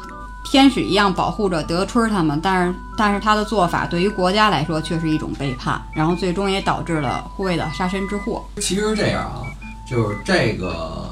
[0.49, 8.43] 天使一样保护着德春他们，但是但是他的做法对于国家来说却是一种背叛，然后最终也导致了护卫的杀身之祸。
[8.61, 9.43] 其实这样啊，
[9.89, 11.09] 就是这个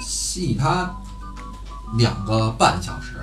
[0.00, 0.92] 戏它
[1.96, 3.14] 两个半小时，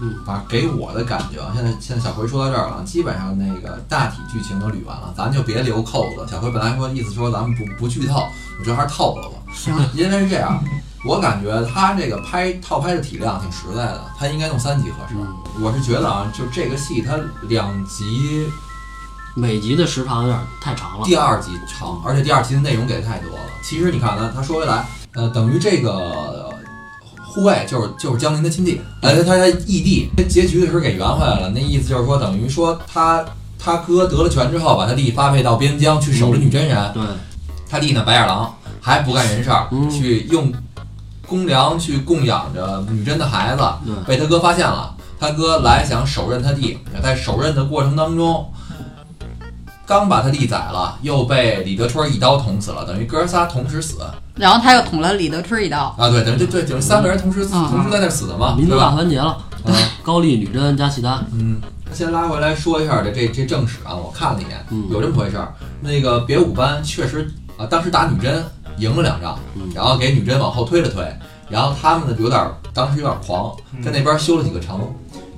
[0.00, 6.26] 嗯，反正给我的感觉啊，现在现在小辉说到这儿了，基本上那个大体剧情都捋完了，咱就别留扣子。
[6.28, 8.26] 小辉本来说意思说咱们不不剧透，
[8.58, 10.58] 我觉得还是透了吧，行，因为是这样，
[11.06, 15.14] 我感觉他这个拍套拍的体量挺实在的，他应该弄三集合适。
[15.16, 15.26] 嗯
[15.62, 18.44] 我是觉得啊，就这个戏它两集
[19.36, 21.04] 每集的时长有点太长了。
[21.04, 23.44] 第二集长，而且第二集的内容给的太多了。
[23.62, 26.50] 其实你看呢，他说回来，呃，等于这个呃
[27.24, 31.50] 护卫就是就是江林的亲弟，呃，他他义弟，结局的时候给圆回来了。
[31.50, 33.24] 那意思就是说，等于说他
[33.56, 37.02] 他哥得了权之后，把他弟发配到边疆去守着女真人，对，
[37.70, 40.52] 他弟呢白眼狼还不干人事儿，嗯去用
[41.26, 43.62] 公粮去供养着女真的孩子，
[44.06, 48.50] 被他哥发现了，他哥来想手刃他弟，在手刃的过程当中，
[49.86, 53.98] 刚把他弟宰了，又被李德春一刀捅死了，等于哥仨同时死
[54.34, 56.10] 然后他又捅了李德春一刀，啊！
[56.10, 58.76] 对，等于这对，就是三个人同时、嗯同时在那死的嘛，民族？
[58.76, 59.26] 大团结了，
[59.64, 59.70] 啊，
[60.02, 61.24] 高丽、女真加契丹。
[61.32, 61.60] 嗯，
[61.92, 65.54] 先拉回来说一下这这这正史啊，我看了一眼，嗯有这么回事儿。
[65.80, 68.44] 那个别武班确实啊，当时打女真
[68.78, 71.04] 赢了两仗，嗯然后给女真往后推了推，
[71.48, 74.80] 然后他们呢有点儿当时有点狂，在那边修了几个城，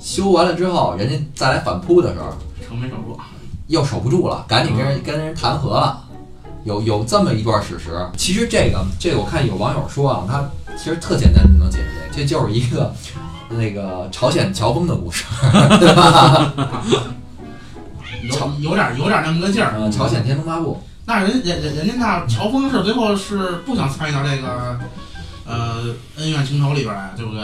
[0.01, 2.33] 修完了之后，人家再来反扑的时候，
[2.67, 3.19] 城没守住，
[3.67, 6.03] 又守不住了，赶紧跟人跟人谈和了。
[6.65, 10.45] 有有这么一段史实，其实这个这个我看有网友说啊，他
[10.77, 12.93] 其实特简单就能解决这，这就是一个
[13.51, 15.25] 那个朝鲜乔峰的故事，
[15.79, 16.53] 对吧？
[18.23, 19.75] 有有点有点那么个劲儿。
[19.79, 24.79] 呃，朝鲜天龙八部，那人人人人家那乔峰是最后是不想参与到这个
[25.47, 27.43] 呃恩怨情仇里边来，对不对？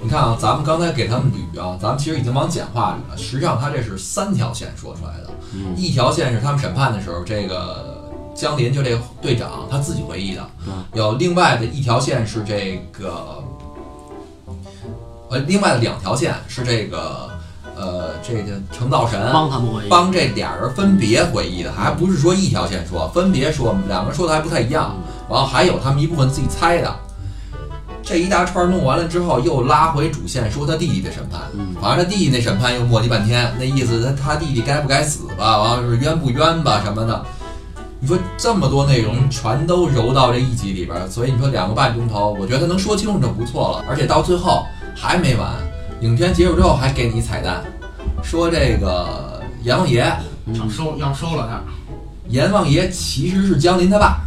[0.00, 3.16] 你看啊，咱们刚才给他们捋啊，咱们其实已经往简化捋了。
[3.16, 5.30] 实际上，他这是三条线说出来的。
[5.54, 10.42] 嗯，一条线是他们审判的时候，这个江林就这个队长他自己回忆的；
[10.92, 13.42] 有另外的一条线是这个，
[15.30, 17.30] 呃，另外的两条线是这个，
[17.78, 19.88] 呃，这个成道神帮他们回忆。
[19.88, 24.96] 帮这俩人分别回忆的，还不是说一条线说，分别说，两个人说的还不太一样。
[25.30, 26.94] 然后还有他们一部分自己猜的。
[28.02, 31.42] 这一大串弄完了之后，又拉回主线说他弟弟的审判。
[31.52, 37.24] 嗯反正他弟弟那审判又磨叽半天，那意思他他弟弟该不该死吧，完了是冤不冤吧什么的。
[38.00, 43.84] 你说这么多内容全都揉到这一集里边儿，所以你说两个半钟头，我觉得他能说清楚就不错了。
[43.88, 44.64] 而且到最后
[44.94, 45.52] 还没完，
[46.00, 47.62] 影片结束之后还给你彩蛋，
[48.22, 50.04] 说这个阎王爷，
[50.54, 51.60] 要收要收了他，
[52.28, 54.20] 阎王爷其实是江林他爸。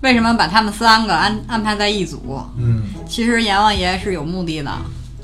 [0.00, 2.42] 为什么把他们三个安安排在一组？
[2.58, 4.70] 嗯，其实阎王爷是有目的的，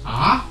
[0.04, 0.44] 啊，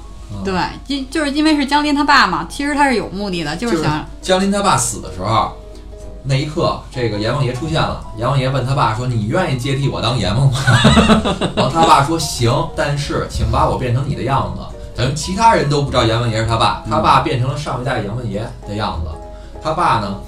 [0.44, 0.54] 对，
[0.86, 5.58] 就就是因为是江林他爸嘛，其实他是有目的的，就是想江林他爸死的时候，
[6.30, 8.06] 那一刻，这个阎王爷出现了。
[8.16, 10.60] 阎王爷问他爸说：“你愿意接替我当阎王吗？”
[11.58, 14.62] 然后他爸说：“行，但是请把我变成你的样子。”
[14.96, 19.10] 等于其他人都不知道阎王爷是他爸，他爸变成了上一代阎王爷的样子。
[19.60, 20.20] 他爸呢，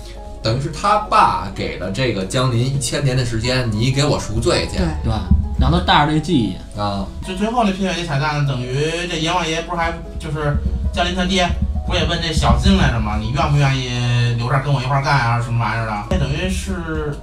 [0.41, 5.13] 等于是他爸给了这个江林一千年的时间，你给我赎罪去对，对，
[5.59, 7.05] 让他带着这个记忆，啊！
[7.27, 10.57] 就最后那片尾一彩蛋，等于这阎王爷不是还就是
[10.91, 11.49] 江林他爹
[11.87, 13.17] 不也问这小金来着吗？
[13.19, 13.89] 你愿不愿意
[14.37, 15.41] 留这儿跟我一块儿干啊？
[15.41, 16.03] 什么玩意儿的？
[16.09, 17.17] 这等于是，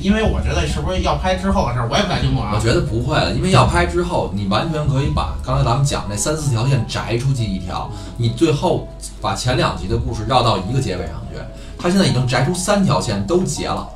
[0.00, 2.52] 因为我觉得是不是要拍之后的事儿，我也不太清楚啊。
[2.54, 8.88] 我觉得不会了，因为要拍之后，你完全可以把刚才咱们讲那三四条线摘出去一条，你最后
[9.20, 11.38] 把前两集的故事绕到一个结尾上去。
[11.78, 13.86] 他现在已经摘出三条线都结了，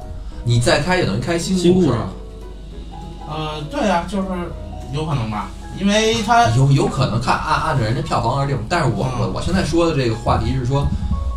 [0.45, 1.99] 你再开也等于开新故事新故事。
[3.29, 4.29] 呃，对呀、就是
[4.93, 10.87] 有可能吧，因为他有有可能看按按照人家票房而定，但是我我我现在说的这个话题是说，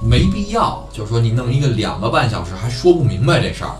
[0.03, 3.75] 没必要，就是说你弄一个两个半小时还说不明白这事儿，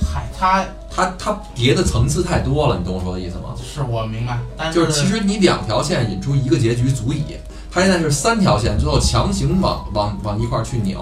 [0.00, 3.54] 嗨，他它它叠的层次太多了，你懂我说的意思吗？
[3.62, 7.36] 是我明白，但就是其实你两条线引出一个结局足矣，
[7.70, 10.96] 它现在是三条线，最后强行往往往一块儿去拧。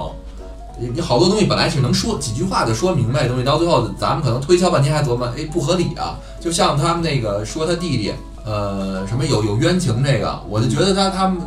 [0.76, 6.18] 你你好多东西本来是能说几句话就说明白的东西，到最后咱们可能推敲半天还琢磨，哎，不合理啊。
[6.40, 8.12] 就像他们那个说他弟弟，
[8.44, 11.40] 呃，什么有有冤情这个，我就觉得他他们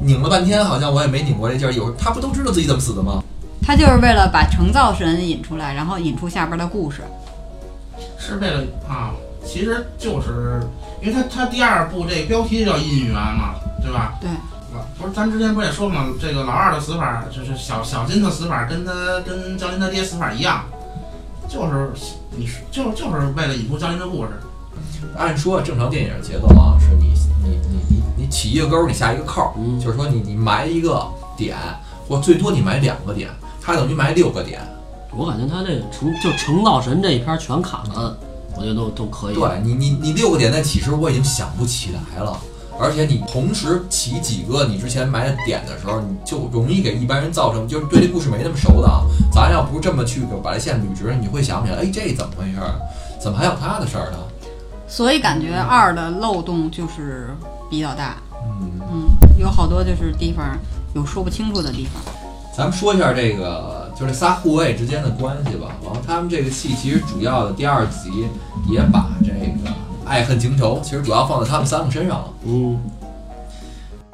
[0.00, 1.72] 拧了半天，好像我也没拧过这劲儿。
[1.72, 3.22] 有他不都知道自己怎么死的吗？
[3.62, 7.02] 他就是为了把成造神引出来，然后引出下边的故事。
[8.18, 9.12] 是为了啊，
[9.44, 10.60] 其实就是
[11.00, 14.18] 因为他他第二部这标题就叫姻缘嘛，对吧？
[14.20, 14.28] 对，
[14.98, 18.92] 不是咱之前不也说嘛，这个老二的死法就是小小金的死法跟他
[19.26, 20.64] 跟江林他爹死法一样，
[21.48, 21.90] 就是
[22.36, 24.30] 你是就就是为了引出江林的故事。
[25.16, 31.06] 按说正常电影节奏啊，是你你你你你起一个钩，你下一个扣，嗯就是说你你埋一个
[31.36, 31.56] 点，
[32.08, 33.28] 或最多你埋两个点，
[33.60, 34.60] 它等于埋六个点。
[35.16, 38.16] 我感觉他这个成就成道神这一篇全砍了，
[38.54, 39.34] 我觉得都都可以。
[39.34, 42.38] 对你你你六个点在起时，我已经想不起来了。
[42.78, 49.02] 而且你同时起几个你之前埋的点的时候，你就容易给一般人造成就是对这故事没那么熟的啊。
[49.32, 52.78] 咱要不是这么去把这线捋直，你会想不起来，哎，这怎么回事儿？
[53.18, 54.18] 怎么还有他的事儿呢？
[54.88, 57.28] 所以感觉二的漏洞就是
[57.70, 58.16] 比较大，
[58.60, 60.58] 嗯，嗯，有好多就是地方
[60.94, 62.02] 有说不清楚的地方。
[62.56, 65.68] 咱们说一下这个，就是仨护卫之间的关系吧。
[65.84, 68.26] 然后他们这个戏其实主要的第二集
[68.68, 69.70] 也把这个
[70.04, 72.28] 爱恨情仇，其实主要放在他们三个身上了。
[72.46, 72.80] 嗯，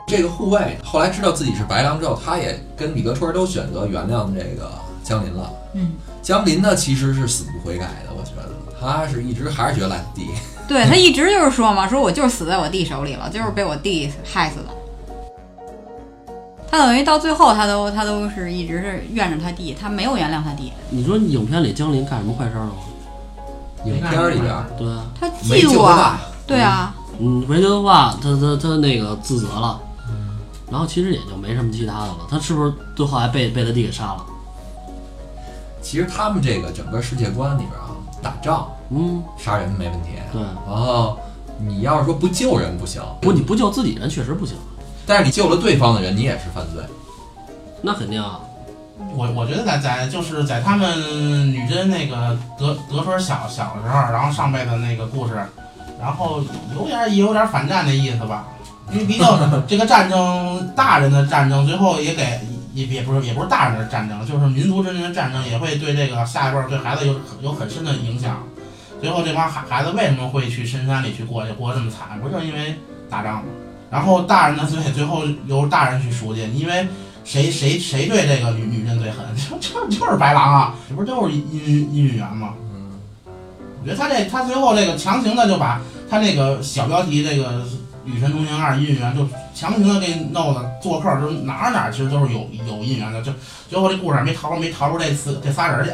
[0.06, 4.70] 这个护卫后来知道自己是白狼之后，他也跟李德春都选择原谅这个
[5.02, 5.50] 江林了。
[5.74, 10.26] 嗯，江林呢其实是死不悔改的，我觉得他是一直还是觉得烂弟。
[10.66, 14.66] 对他一直就是说嘛，说我就是死在我弟手里了，就是被我弟害死的。
[16.70, 20.72] 他等于到最后，他都他都是一直是怨着他弟，他没有原谅他弟。
[20.90, 22.72] 你说影片里江林干什么坏事了吗？
[23.84, 29.78] 影片里边儿对啊，他嫉妒啊对啊，嗯，没的话，他他他那个自责了，
[30.70, 32.20] 然后其实也就没什么其他的了。
[32.30, 34.24] 他是不是最后还被被他弟给杀了？
[35.82, 37.83] 其实他们这个整个世界观里边啊，
[38.24, 41.18] 打仗嗯，杀人没问题，对，然后
[41.58, 44.56] 你要是说不救人不行，不，你不救自己人确实不行，
[45.06, 46.82] 但是你救了对方的人，你也是犯罪。
[47.82, 48.40] 那肯定啊。
[49.16, 55.34] 我我觉得在在就是在他们女真那个德德春小小的时候，然后上辈子那个故事，
[56.00, 56.40] 然后
[56.76, 58.46] 有点也有点反战的意思吧，
[58.92, 59.26] 因为毕竟
[59.66, 62.40] 这个战争大人的战争，最后也给
[62.74, 68.42] 也也不是也不是大人的战争，就是民族之间的战争，也会对这个下一辈儿对孩子有有很深的影响。
[69.00, 72.20] 最后这帮孩孩子为什么会去深山里去过去过这么惨？
[72.20, 72.74] 不就是因为
[73.08, 73.44] 打仗吗？
[73.90, 76.88] 然后大人的罪最后由大人去赎去，因为
[77.22, 79.24] 谁谁谁对这个女女人最狠？
[79.36, 82.54] 就就就是白狼啊，这不是都是姻姻姻缘吗？
[82.74, 82.90] 嗯，
[83.80, 87.60] 我觉得他这他最后这个强行的就把他那个小标题这个
[88.04, 93.32] 《与神同行二姻缘》就强行的给弄的做客，就哪儿哪儿其实都是有有姻缘的，就
[93.68, 95.92] 最后这故事没逃没逃出这四这仨人去。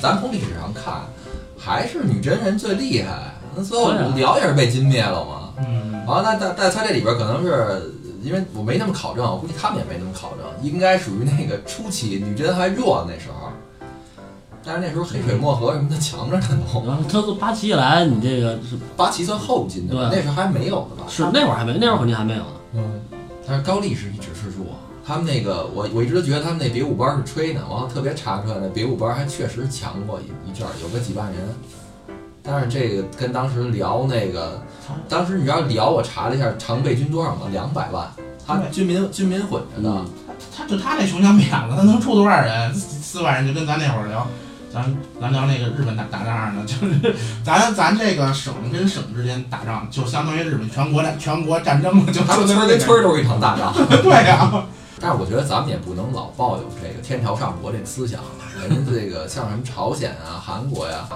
[0.00, 1.00] 咱从历史上看，
[1.58, 3.12] 还是女真人最厉害。
[3.56, 5.52] 那最后辽也是被金灭了嘛。
[5.58, 13.50] 嗯，然后那在在他这里边可能是因为我没那么考证，我估计他们也没那么考证，应该属于那个初期女真还弱那时候。
[14.64, 16.86] 但是那时候黑水漠河什么的强着呢都。
[16.86, 21.04] 然后他从八旗一来，你这个是八旗算后金的吧，对那时候还没有呢吧？
[21.08, 22.52] 是那会儿还没，那会儿肯定还没有呢。
[22.74, 23.00] 嗯，
[23.46, 24.66] 但是高丽是一直是弱。
[25.04, 31.40] 他们那个，我我一直都觉得他们那比武班是吹呢，完了特别查出来那比武班还确实强过一一阵儿，有个几万人。
[32.42, 34.62] 但是这个跟当时辽那个，
[35.08, 37.48] 当时你知道辽我查了一下常备军多少吗？
[37.50, 38.08] 两百万，
[38.46, 40.04] 他对军民军民混着呢。
[40.56, 42.72] 他就他那穷乡僻壤的，他能出多少人？
[42.74, 44.26] 四四万人，就跟咱那会儿聊，
[44.72, 44.84] 咱
[45.20, 47.14] 咱聊那个日本打打仗呢，就是
[47.44, 53.74] 咱咱这个省跟省之间打仗，就相当于日本全国战全国战争了，就他们村儿跟村儿都是一场大仗。
[54.02, 54.64] 对呀、
[55.00, 58.20] 但是我觉得咱们也不能老抱有这个天朝上国这个思想，
[58.60, 61.08] 人家这个像什么朝鲜啊、韩国呀、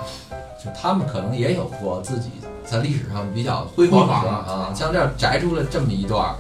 [0.63, 2.31] 就他们可能也有过自己
[2.65, 6.35] 在历史上比较辉煌的时候啊，像这样摘出了这么一段儿。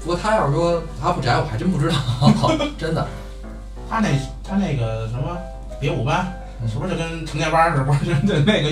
[0.00, 1.96] 不过他要是说他不摘，我还真不知道，
[2.76, 3.06] 真的。
[3.88, 4.08] 他那
[4.42, 5.36] 他那个什么
[5.80, 7.84] 别五班，嗯是不是就跟成建班似的？
[7.84, 8.70] 不是，就就那个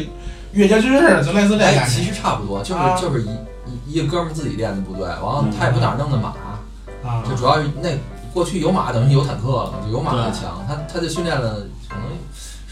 [0.52, 3.28] 岳家军似的，就类似这哎，感觉其实差不多，就是、啊就是一
[3.66, 7.22] 一一个哥们儿自己练的部队，完了他也不哪儿弄的马，啊。
[7.28, 7.90] 就主要是那
[8.32, 11.58] 过去有马等于有坦克了，就有马的强，他他就训练了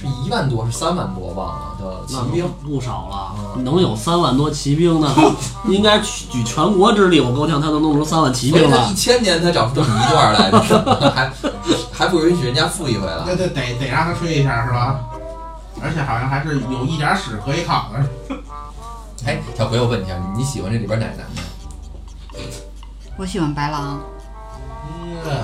[0.02, 2.44] 是一万多，是三万多忘了的骑兵。
[2.64, 5.08] 不少了，嗯能有三万多骑兵呢，
[5.70, 8.94] 应该举全国之力，我够呛他能弄出三万骑兵了所以他一。
[8.94, 11.32] 千年才找出这么一段来，这还
[11.92, 13.24] 还不允许人家复一回了。
[13.24, 14.98] 对对，得得让他吹一下是吧？
[15.80, 18.36] 而且好像还是有一点屎可以考的。
[19.24, 22.40] 哎，小葵，我问你啊，你喜欢这里边哪男的？
[23.16, 24.00] 我喜欢白狼，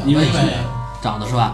[0.04, 0.56] 因为因为
[1.00, 1.52] 长得帅，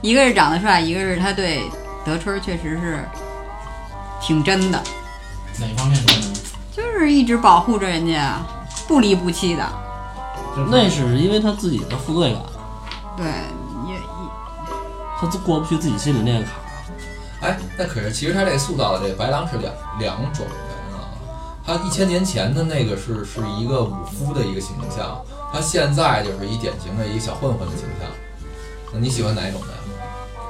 [0.00, 1.62] 一个是长得帅，一个是他对
[2.08, 3.04] 德春确实是
[4.18, 4.82] 挺真的，
[5.60, 6.40] 哪方面真的？
[6.74, 8.38] 就是一直保护着人家，
[8.86, 9.62] 不离不弃的。
[10.70, 12.42] 那是因为他自己的负罪感，
[13.14, 13.26] 对，
[13.86, 14.00] 也也
[15.20, 16.62] 他自过不去自己心里那个坎儿。
[17.42, 21.12] 哎，那可是其实他这塑造的这个白狼是两两种人啊。
[21.62, 25.20] 他一千年前的那个是是一个武夫的一个形象，
[25.52, 28.08] 他现在就是一典型的一个小混混的形象。
[28.94, 29.77] 那你喜欢哪一种的呀？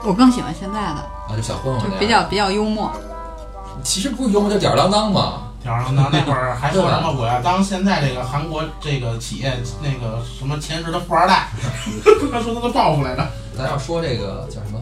[0.05, 1.93] 我更喜欢现在的，啊，就小混混那样。
[1.93, 2.91] 就比较比较幽默。
[3.83, 5.43] 其实不是幽默，就吊儿郎当嘛。
[5.63, 11.49] 吊儿郎当那会儿还说什么我要当现在这个韩国这个企业那个什么前十的富二代，
[12.33, 13.27] 他说他的报复来着。
[13.57, 14.81] 咱要说这个叫什么？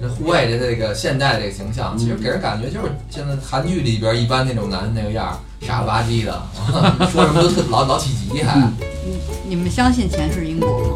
[0.00, 5.34] 这护卫的这个现代这个形象，其实给人感觉就是现在韩剧里边一般那种男的那个样儿，
[5.64, 6.42] 傻了吧唧的，
[7.10, 8.58] 说什么都特老老起急还。
[8.58, 10.86] 你你们相信前世因果吗？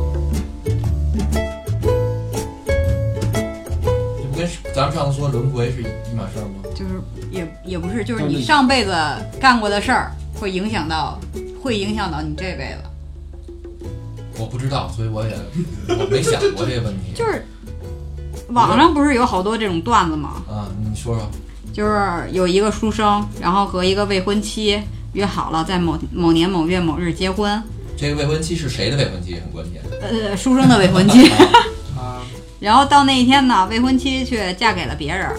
[4.62, 6.62] 跟咱们上次说轮回是一一码事儿吗？
[6.74, 8.94] 就是也也不是，就是就是你上辈子
[9.40, 11.18] 干过的事儿会影响到，
[11.62, 12.88] 会影响到你这辈子。
[14.38, 15.34] 我不知道，所以我也
[15.88, 17.12] 我没想过这个问题。
[17.14, 17.46] 就是
[18.48, 20.42] 网上不是有好多这种段子吗？
[20.48, 21.28] 啊，你说说。
[21.72, 24.80] 就是有一个书生，然后和一个未婚妻
[25.12, 27.62] 约好了在某某年某月某日结婚。
[27.98, 29.82] 这个未婚妻是谁的未婚妻很关键。
[30.00, 31.30] 呃，书生的未婚妻。
[32.66, 35.30] 啊，然后到那一天呢，未婚妻却嫁给了别人，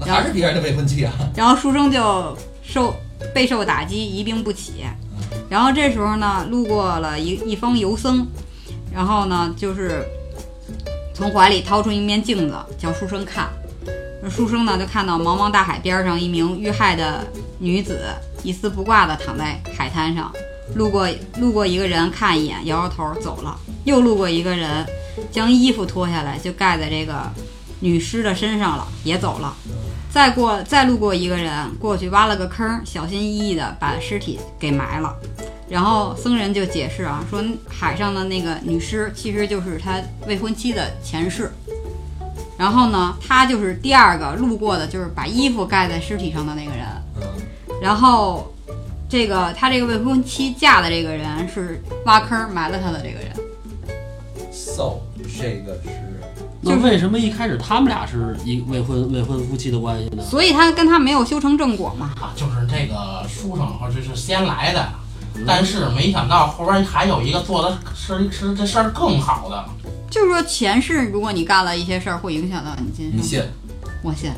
[0.00, 1.12] 那还是别人的未婚妻啊。
[1.34, 2.94] 然后书生就受
[3.34, 4.84] 备受打击，一病不起。
[5.48, 8.26] 然后这时候呢，路过了一一方游僧，
[8.94, 10.04] 然后呢，就是
[11.14, 13.48] 从怀里掏出一面镜子，叫书生看。
[14.30, 17.26] 书生呢，就看到茫茫大海边上一名遇害的
[17.58, 17.98] 女子
[18.42, 20.30] 一丝不挂的躺在海滩上。
[20.74, 21.08] 路过
[21.40, 23.58] 路过一个人看一眼，摇摇头走了。
[23.84, 24.84] 又路过一个人，
[25.30, 27.30] 将衣服脱下来就盖在这个
[27.80, 29.54] 女尸的身上了，也走了。
[30.10, 35.14] 再过再路过一个人，过去挖了个坑，小心翼翼地把尸体给埋了。
[35.68, 41.52] 然后僧人就解释啊，说海上的那个女尸其实就是他未婚妻的前世。
[42.56, 46.86] 然后呢，他就是第二个路过的，就是把衣服盖在尸体上的那个人。
[47.16, 47.22] 嗯，
[47.80, 48.52] 然后，
[49.08, 53.32] 这个他这个未婚妻嫁的这个人是挖坑埋了他的这个人。
[54.50, 54.98] so
[55.40, 55.90] 这个是
[56.60, 60.22] 那为什么一开始他们俩是一未婚未婚夫妻的关系呢？
[60.24, 62.10] 所以他跟他没有修成正果嘛。
[62.20, 64.88] 啊，就是这个书生或者是先来的，
[65.46, 69.64] 但是没想到后边还有一个做的是是这事儿更好的。
[70.10, 73.18] 就是说前世如果你干了一些事儿，会影响到你今生。
[73.18, 73.40] 你信？
[74.02, 74.32] 我信。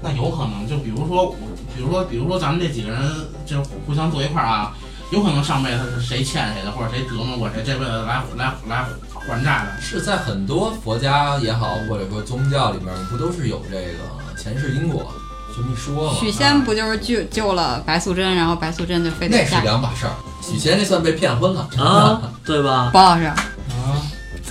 [0.00, 1.34] 那有可能，就比如说，
[1.74, 3.02] 比如说，比如说咱们这几个人
[3.44, 4.76] 就互相坐一块儿啊，
[5.10, 8.84] 有可能上辈子是谁欠谁的，或者谁折磨过谁，这辈子来来来
[9.14, 9.80] 还债的。
[9.80, 15.10] 是在很多佛家也好，或者说宗教里面，不都是有这个前世因果
[15.56, 16.18] 这么一说吗？
[16.20, 20.12] 许仙不就是救救了白素贞，然后白素贞就非得那是两码事儿。
[20.42, 22.90] 许仙这算被骗婚了啊，对吧？
[22.92, 23.24] 包老师。
[23.24, 23.34] 啊，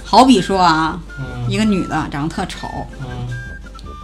[0.04, 2.68] 好比说啊，嗯一个女的长得特丑，
[3.02, 3.08] 嗯，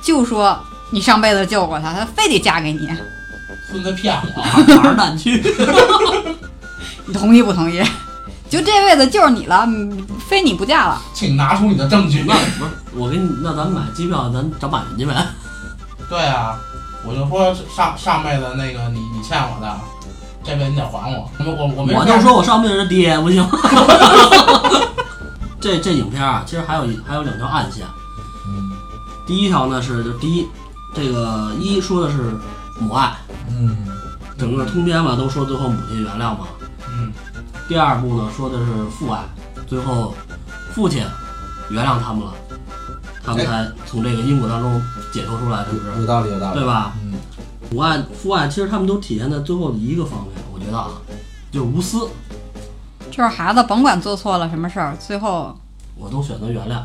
[0.04, 0.58] 就说
[0.92, 2.88] 你上辈子救过她，她非得嫁给你，
[3.70, 4.44] 孙子骗我，
[4.76, 5.42] 哪儿难去？
[7.06, 7.82] 你同意不同意？
[8.50, 11.02] 就这辈子就是你了，嗯非你不嫁了。
[11.14, 12.24] 请拿出你的证据。
[12.28, 15.26] 那不是我给你，那咱买机票，咱找马云去呗。
[16.08, 16.56] 对啊，
[17.04, 19.76] 我就说上上辈子那个你你欠我的，
[20.44, 21.28] 这辈子你得还我。
[21.40, 23.44] 我我我没我就说我上辈子是爹，不行。
[25.60, 27.88] 这这影片啊，其实还有一还有两条暗线。
[28.46, 28.72] 嗯
[29.26, 30.48] 第一条呢是，就第一，
[30.94, 32.38] 这个一说的是
[32.80, 33.14] 母爱，
[33.50, 33.76] 嗯
[34.38, 36.46] 整个通篇嘛都说最后母亲原谅嘛。
[37.68, 39.24] 第二部呢说的是父爱，
[39.66, 40.14] 最后
[40.74, 41.04] 父亲
[41.70, 42.34] 原谅他们了，
[43.24, 46.02] 他们才从这个因果当中解脱出来，是不是？
[46.02, 46.94] 有道理，有道理，对吧？
[47.04, 47.14] 嗯，
[47.72, 50.92] 母爱父爱其实他们都体现在最后的一个方面，我觉得啊，
[51.52, 52.10] 就是无私，
[53.10, 55.58] 就是孩子甭管做错了什么事儿，最后
[55.96, 56.82] 我都选择原谅。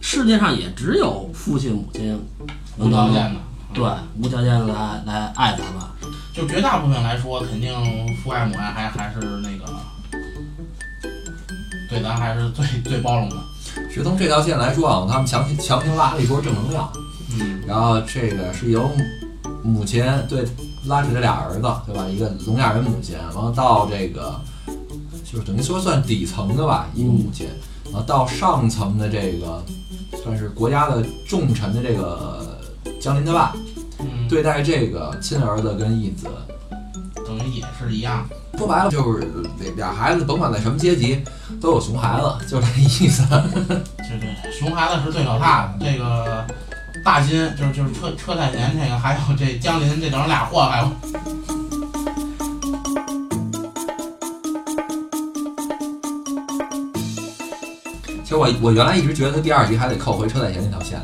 [0.00, 2.18] 世界上也只有父亲母亲
[2.78, 3.40] 无条件的。
[3.72, 3.84] 对
[4.22, 5.82] 无条件的来来爱咱们。
[6.44, 7.72] 就绝大部分来说，肯定
[8.18, 9.64] 父爱母爱还还是那个，
[11.88, 13.36] 对咱还是最最包容的。
[13.88, 16.92] 其实从这条线来说啊，他们强行强行拉了一波正能量，
[17.40, 18.90] 嗯，然后这个是由
[19.62, 20.44] 母亲对
[20.84, 22.06] 拉扯这俩儿子，对吧？
[22.06, 24.38] 一个聋哑人母亲，然后到这个
[25.24, 27.48] 就是等于说算底层的吧，一个母亲，
[27.86, 29.64] 然后到上层的这个
[30.22, 32.60] 算是国家的重臣的这个
[33.00, 33.63] 江林他爸，嗯，
[34.28, 36.26] 对待这个亲儿子跟义子，
[37.26, 38.26] 等于也是一样。
[38.56, 39.26] 说白了就是
[39.76, 41.24] 俩孩子甭管在什么阶级，
[41.60, 43.22] 都有熊孩子，就这意思。
[43.28, 45.74] 这 这熊孩子是最可怕的。
[45.80, 46.46] 这个
[47.04, 50.88] 大金就是就是车车太贤这个，还有这江林这等于俩祸害。
[58.22, 61.00] 其实我我原来一直觉得他第二集还得扣回车太贤那条线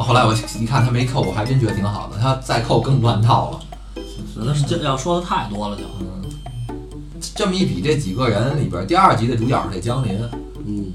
[0.00, 2.18] 后来我一看他没扣，我还真觉得挺好的。
[2.18, 3.60] 他再扣更乱套了。
[4.34, 6.22] 那是这要说的太多了就，嗯，
[7.34, 10.18] 这么一比，这几个人里边，第二集的主角是这江林，
[10.66, 10.92] 嗯，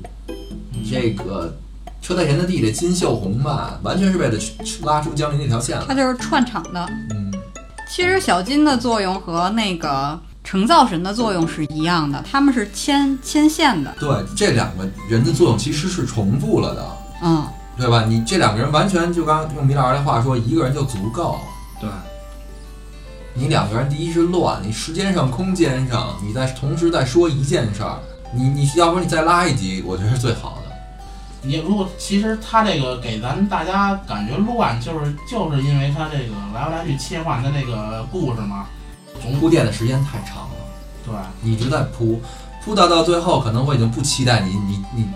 [0.89, 1.55] 这个
[2.01, 4.37] 车太贤的弟弟金秀红吧，完全是为了
[4.83, 5.85] 拉出江林那条线来。
[5.85, 6.85] 他就是串场的。
[7.11, 7.31] 嗯，
[7.89, 13.95] 其实小金的作用和那个成造神的作用是一样的，他们是牵牵线的。
[13.99, 16.85] 对，这两个人的作用其实是重复了的，
[17.23, 17.47] 嗯，
[17.77, 18.05] 对吧？
[18.07, 21.37] 你这两个人完全就刚用米老师的话说，一个人就足够。
[21.79, 21.87] 对，
[23.35, 27.99] 你两个人，第一是乱，你时间上、空间上，你在同时在说一件事儿，
[28.33, 30.75] 你你要不然你再拉一集，我觉得是最好的。
[31.43, 38.65] 你如果其实他这个给咱大家感觉乱，就是就是因为他这个来来去切换的那个故事嘛，
[39.21, 40.55] 总铺垫的时间太长了，
[41.05, 42.19] 对，你一直在铺，
[42.65, 45.07] 铺到到最后，可能我已经不期待你你你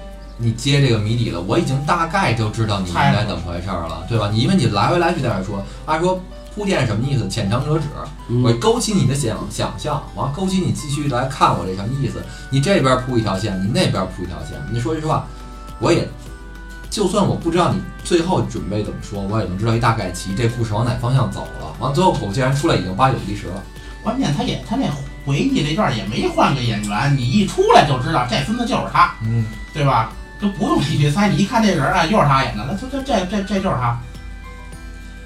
[0.41, 4.29] 你揭这个谜底了，我已经大概就知道你应该怎么回事儿了，对吧？
[4.33, 6.19] 你因为你来回来去在那儿说，按说
[6.55, 7.29] 铺垫什么意思？
[7.29, 7.85] 浅尝辄止，
[8.27, 12.21] 嗯我勾起你的想想象，完勾起你继续来看我这什么意思？
[12.49, 14.59] 你这边铺一条线，你那边铺一条线。
[14.71, 15.25] 你说句实话，
[15.79, 16.07] 我也
[16.89, 21.73] 就算我不知道你最后准备怎么说，我也能知道一大概齐，这故事往哪方向走了。
[21.79, 23.63] 完最后口竟然出来已经八九不离十了，
[24.03, 24.85] 关键他也他那
[25.25, 30.11] 回忆那段也没换个演员，你一出来就知道这孙子就是他，嗯，对吧？
[30.41, 33.99] 就不用你去猜，你一看这人啊，又是他演的，那这这这这这就是他。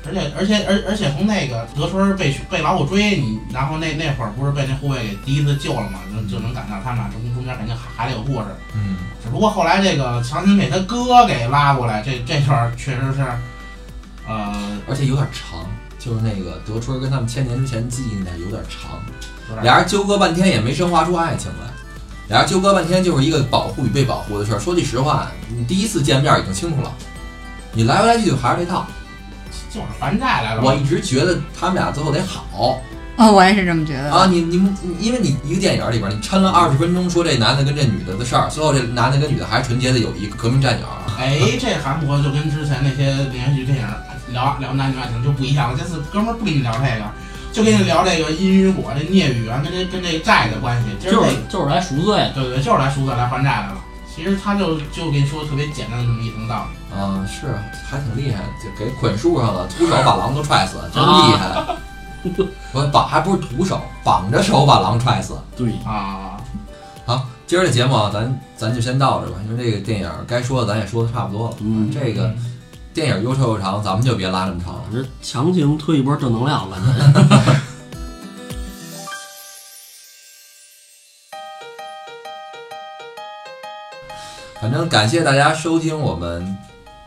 [0.08, 8.46] 而且而且而而且从那个德春被被老虎追你，然后那那会儿不是被那护卫给第一次救了嘛，就就能感到他们俩中中间肯定还还得有故事。
[8.76, 13.26] 嗯，只不过后来这个强行给他哥给拉过来，这这段确实是，
[14.28, 15.66] 呃，而且有点长，
[15.98, 19.02] 就是那个德春跟他们千年之前记忆那有点长，
[19.64, 21.68] 俩人纠葛半天也没升华出爱情来，
[22.28, 24.60] 俩人纠葛半天就是一个保护与被保护的事儿。
[24.60, 26.92] 说句实话，你第一次见面已经清楚了，
[27.74, 28.86] 你来回来去就还是那套。
[29.70, 30.62] 就是还债来了。
[30.64, 32.82] 我一直觉得他们俩最后得好
[33.18, 34.10] 哦，我也是这么觉得。
[34.10, 34.26] 啊！
[34.26, 40.86] 你你你因为你一个电影里边，你抻了二十分钟说这男的跟这女的的事儿，最后这男的跟女的还是纯洁的友谊，革命战友。
[41.18, 43.88] 哎，这韩国就跟之前那些连续剧电影
[44.34, 45.78] 聊聊男女爱情就不一样了。
[45.78, 47.06] 这次哥们儿不跟你聊这个，
[47.56, 50.90] 就跟你聊这个因与果、这孽与缘跟这跟这债的关系。
[51.00, 52.32] 今儿就是就是来赎罪的。
[52.34, 53.78] 对对，就是来赎罪来还债来了。
[54.14, 56.98] 其实他就就跟你说特别简单的这么一层道理。
[56.98, 57.48] 啊，是
[57.90, 61.66] 还挺厉害，就给捆树上了，徒手把狼都踹死，真厉害。
[62.72, 65.38] 我绑还不是徒手，绑着手把狼踹死。
[65.56, 66.38] 对，啊，
[67.06, 71.56] 好，今儿这节目啊，咱咱就先到这吧，因为这个电影该说的咱也说的差不多了。
[71.60, 72.34] 嗯这个
[72.96, 74.84] 电影又臭又长，咱们就别拉这么长了。
[74.90, 76.78] 这强行推一波正能量了。
[84.62, 86.58] 反正感谢大家收听我们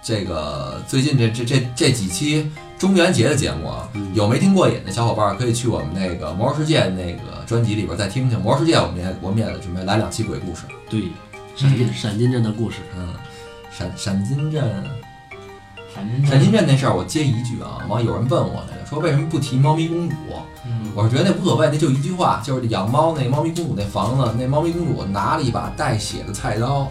[0.02, 8.38] 这个最近这这这这几期中元节的节目啊，嗯有没听过瘾的小伙伴可以去我们那个《魔兽世界》那个专辑里边再听听。
[8.42, 10.64] 《魔兽世界》我们也我们也准备来两期鬼故事。
[10.90, 11.04] 对，
[11.56, 13.14] 闪金闪金镇的故事，嗯，
[13.72, 14.84] 闪闪金镇，
[15.94, 20.14] 闪金镇那事儿我接一句啊，完有人问我那个说为什么不提猫咪公主？
[20.66, 26.90] 嗯，我是觉得那无所谓，那就一句话，就是养猫那猫咪公主那房子，那猫咪公主拿了一把带血的菜刀，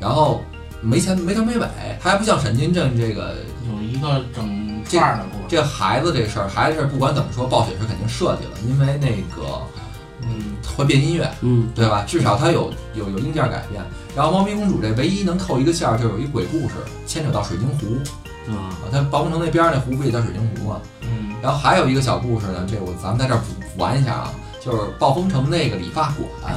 [0.00, 0.42] 然后
[0.80, 1.66] 没前没头没尾，
[2.00, 5.44] 她还不像闪金镇这个有一个整串儿的故事。
[5.48, 9.62] 这孩子这事儿，孩子这事儿不管怎么说，暴雪是肯定设计了，因为那个
[10.22, 12.04] 嗯，会变音乐，嗯，对吧？
[12.06, 13.82] 至少它有有有硬件改变。
[14.18, 16.74] 然后猫咪公主这唯一能扣一个线儿，就是有一鬼故事
[17.06, 17.96] 牵扯到水晶湖
[18.50, 20.80] 啊，啊，它暴风城那边儿那湖不也叫水晶湖吗？
[21.02, 26.52] 嗯，然后还有一个小故事呢，这我咱们在这儿补补完一下啊，就是暴风城那个理发馆，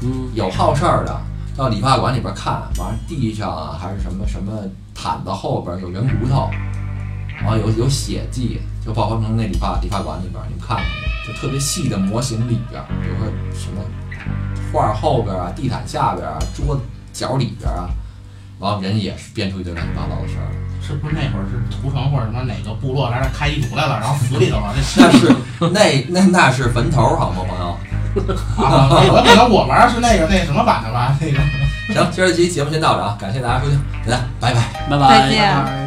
[0.00, 1.20] 嗯，有好事儿的
[1.54, 4.50] 到理发馆里边看，完了地上啊还是什么什么
[4.94, 6.48] 毯子后边有人骨头，
[7.42, 10.78] 然后有有血迹，就暴风城那理发理发馆里边，你们看
[11.26, 13.82] 就特别细的模型里边，比如说什么
[14.72, 17.88] 画后边啊、地毯下边啊、桌子角里边啊，
[18.58, 20.46] 完了人也是编出一堆乱七八糟的事儿。
[20.86, 24.72] 是不是那会儿是屠城或者什么哪个部落来这开一主来了，然后死里头了？
[24.94, 25.34] 这 那是
[25.72, 27.76] 那那那是坟头，好吗，朋友？
[28.64, 31.16] 啊，我可能我玩的是那个那什么版的吧？
[31.20, 31.38] 那个。
[31.92, 34.60] 行，今儿这期节目先到这啊，感谢大家收听，大家拜拜。
[34.88, 35.85] 拜再见拜拜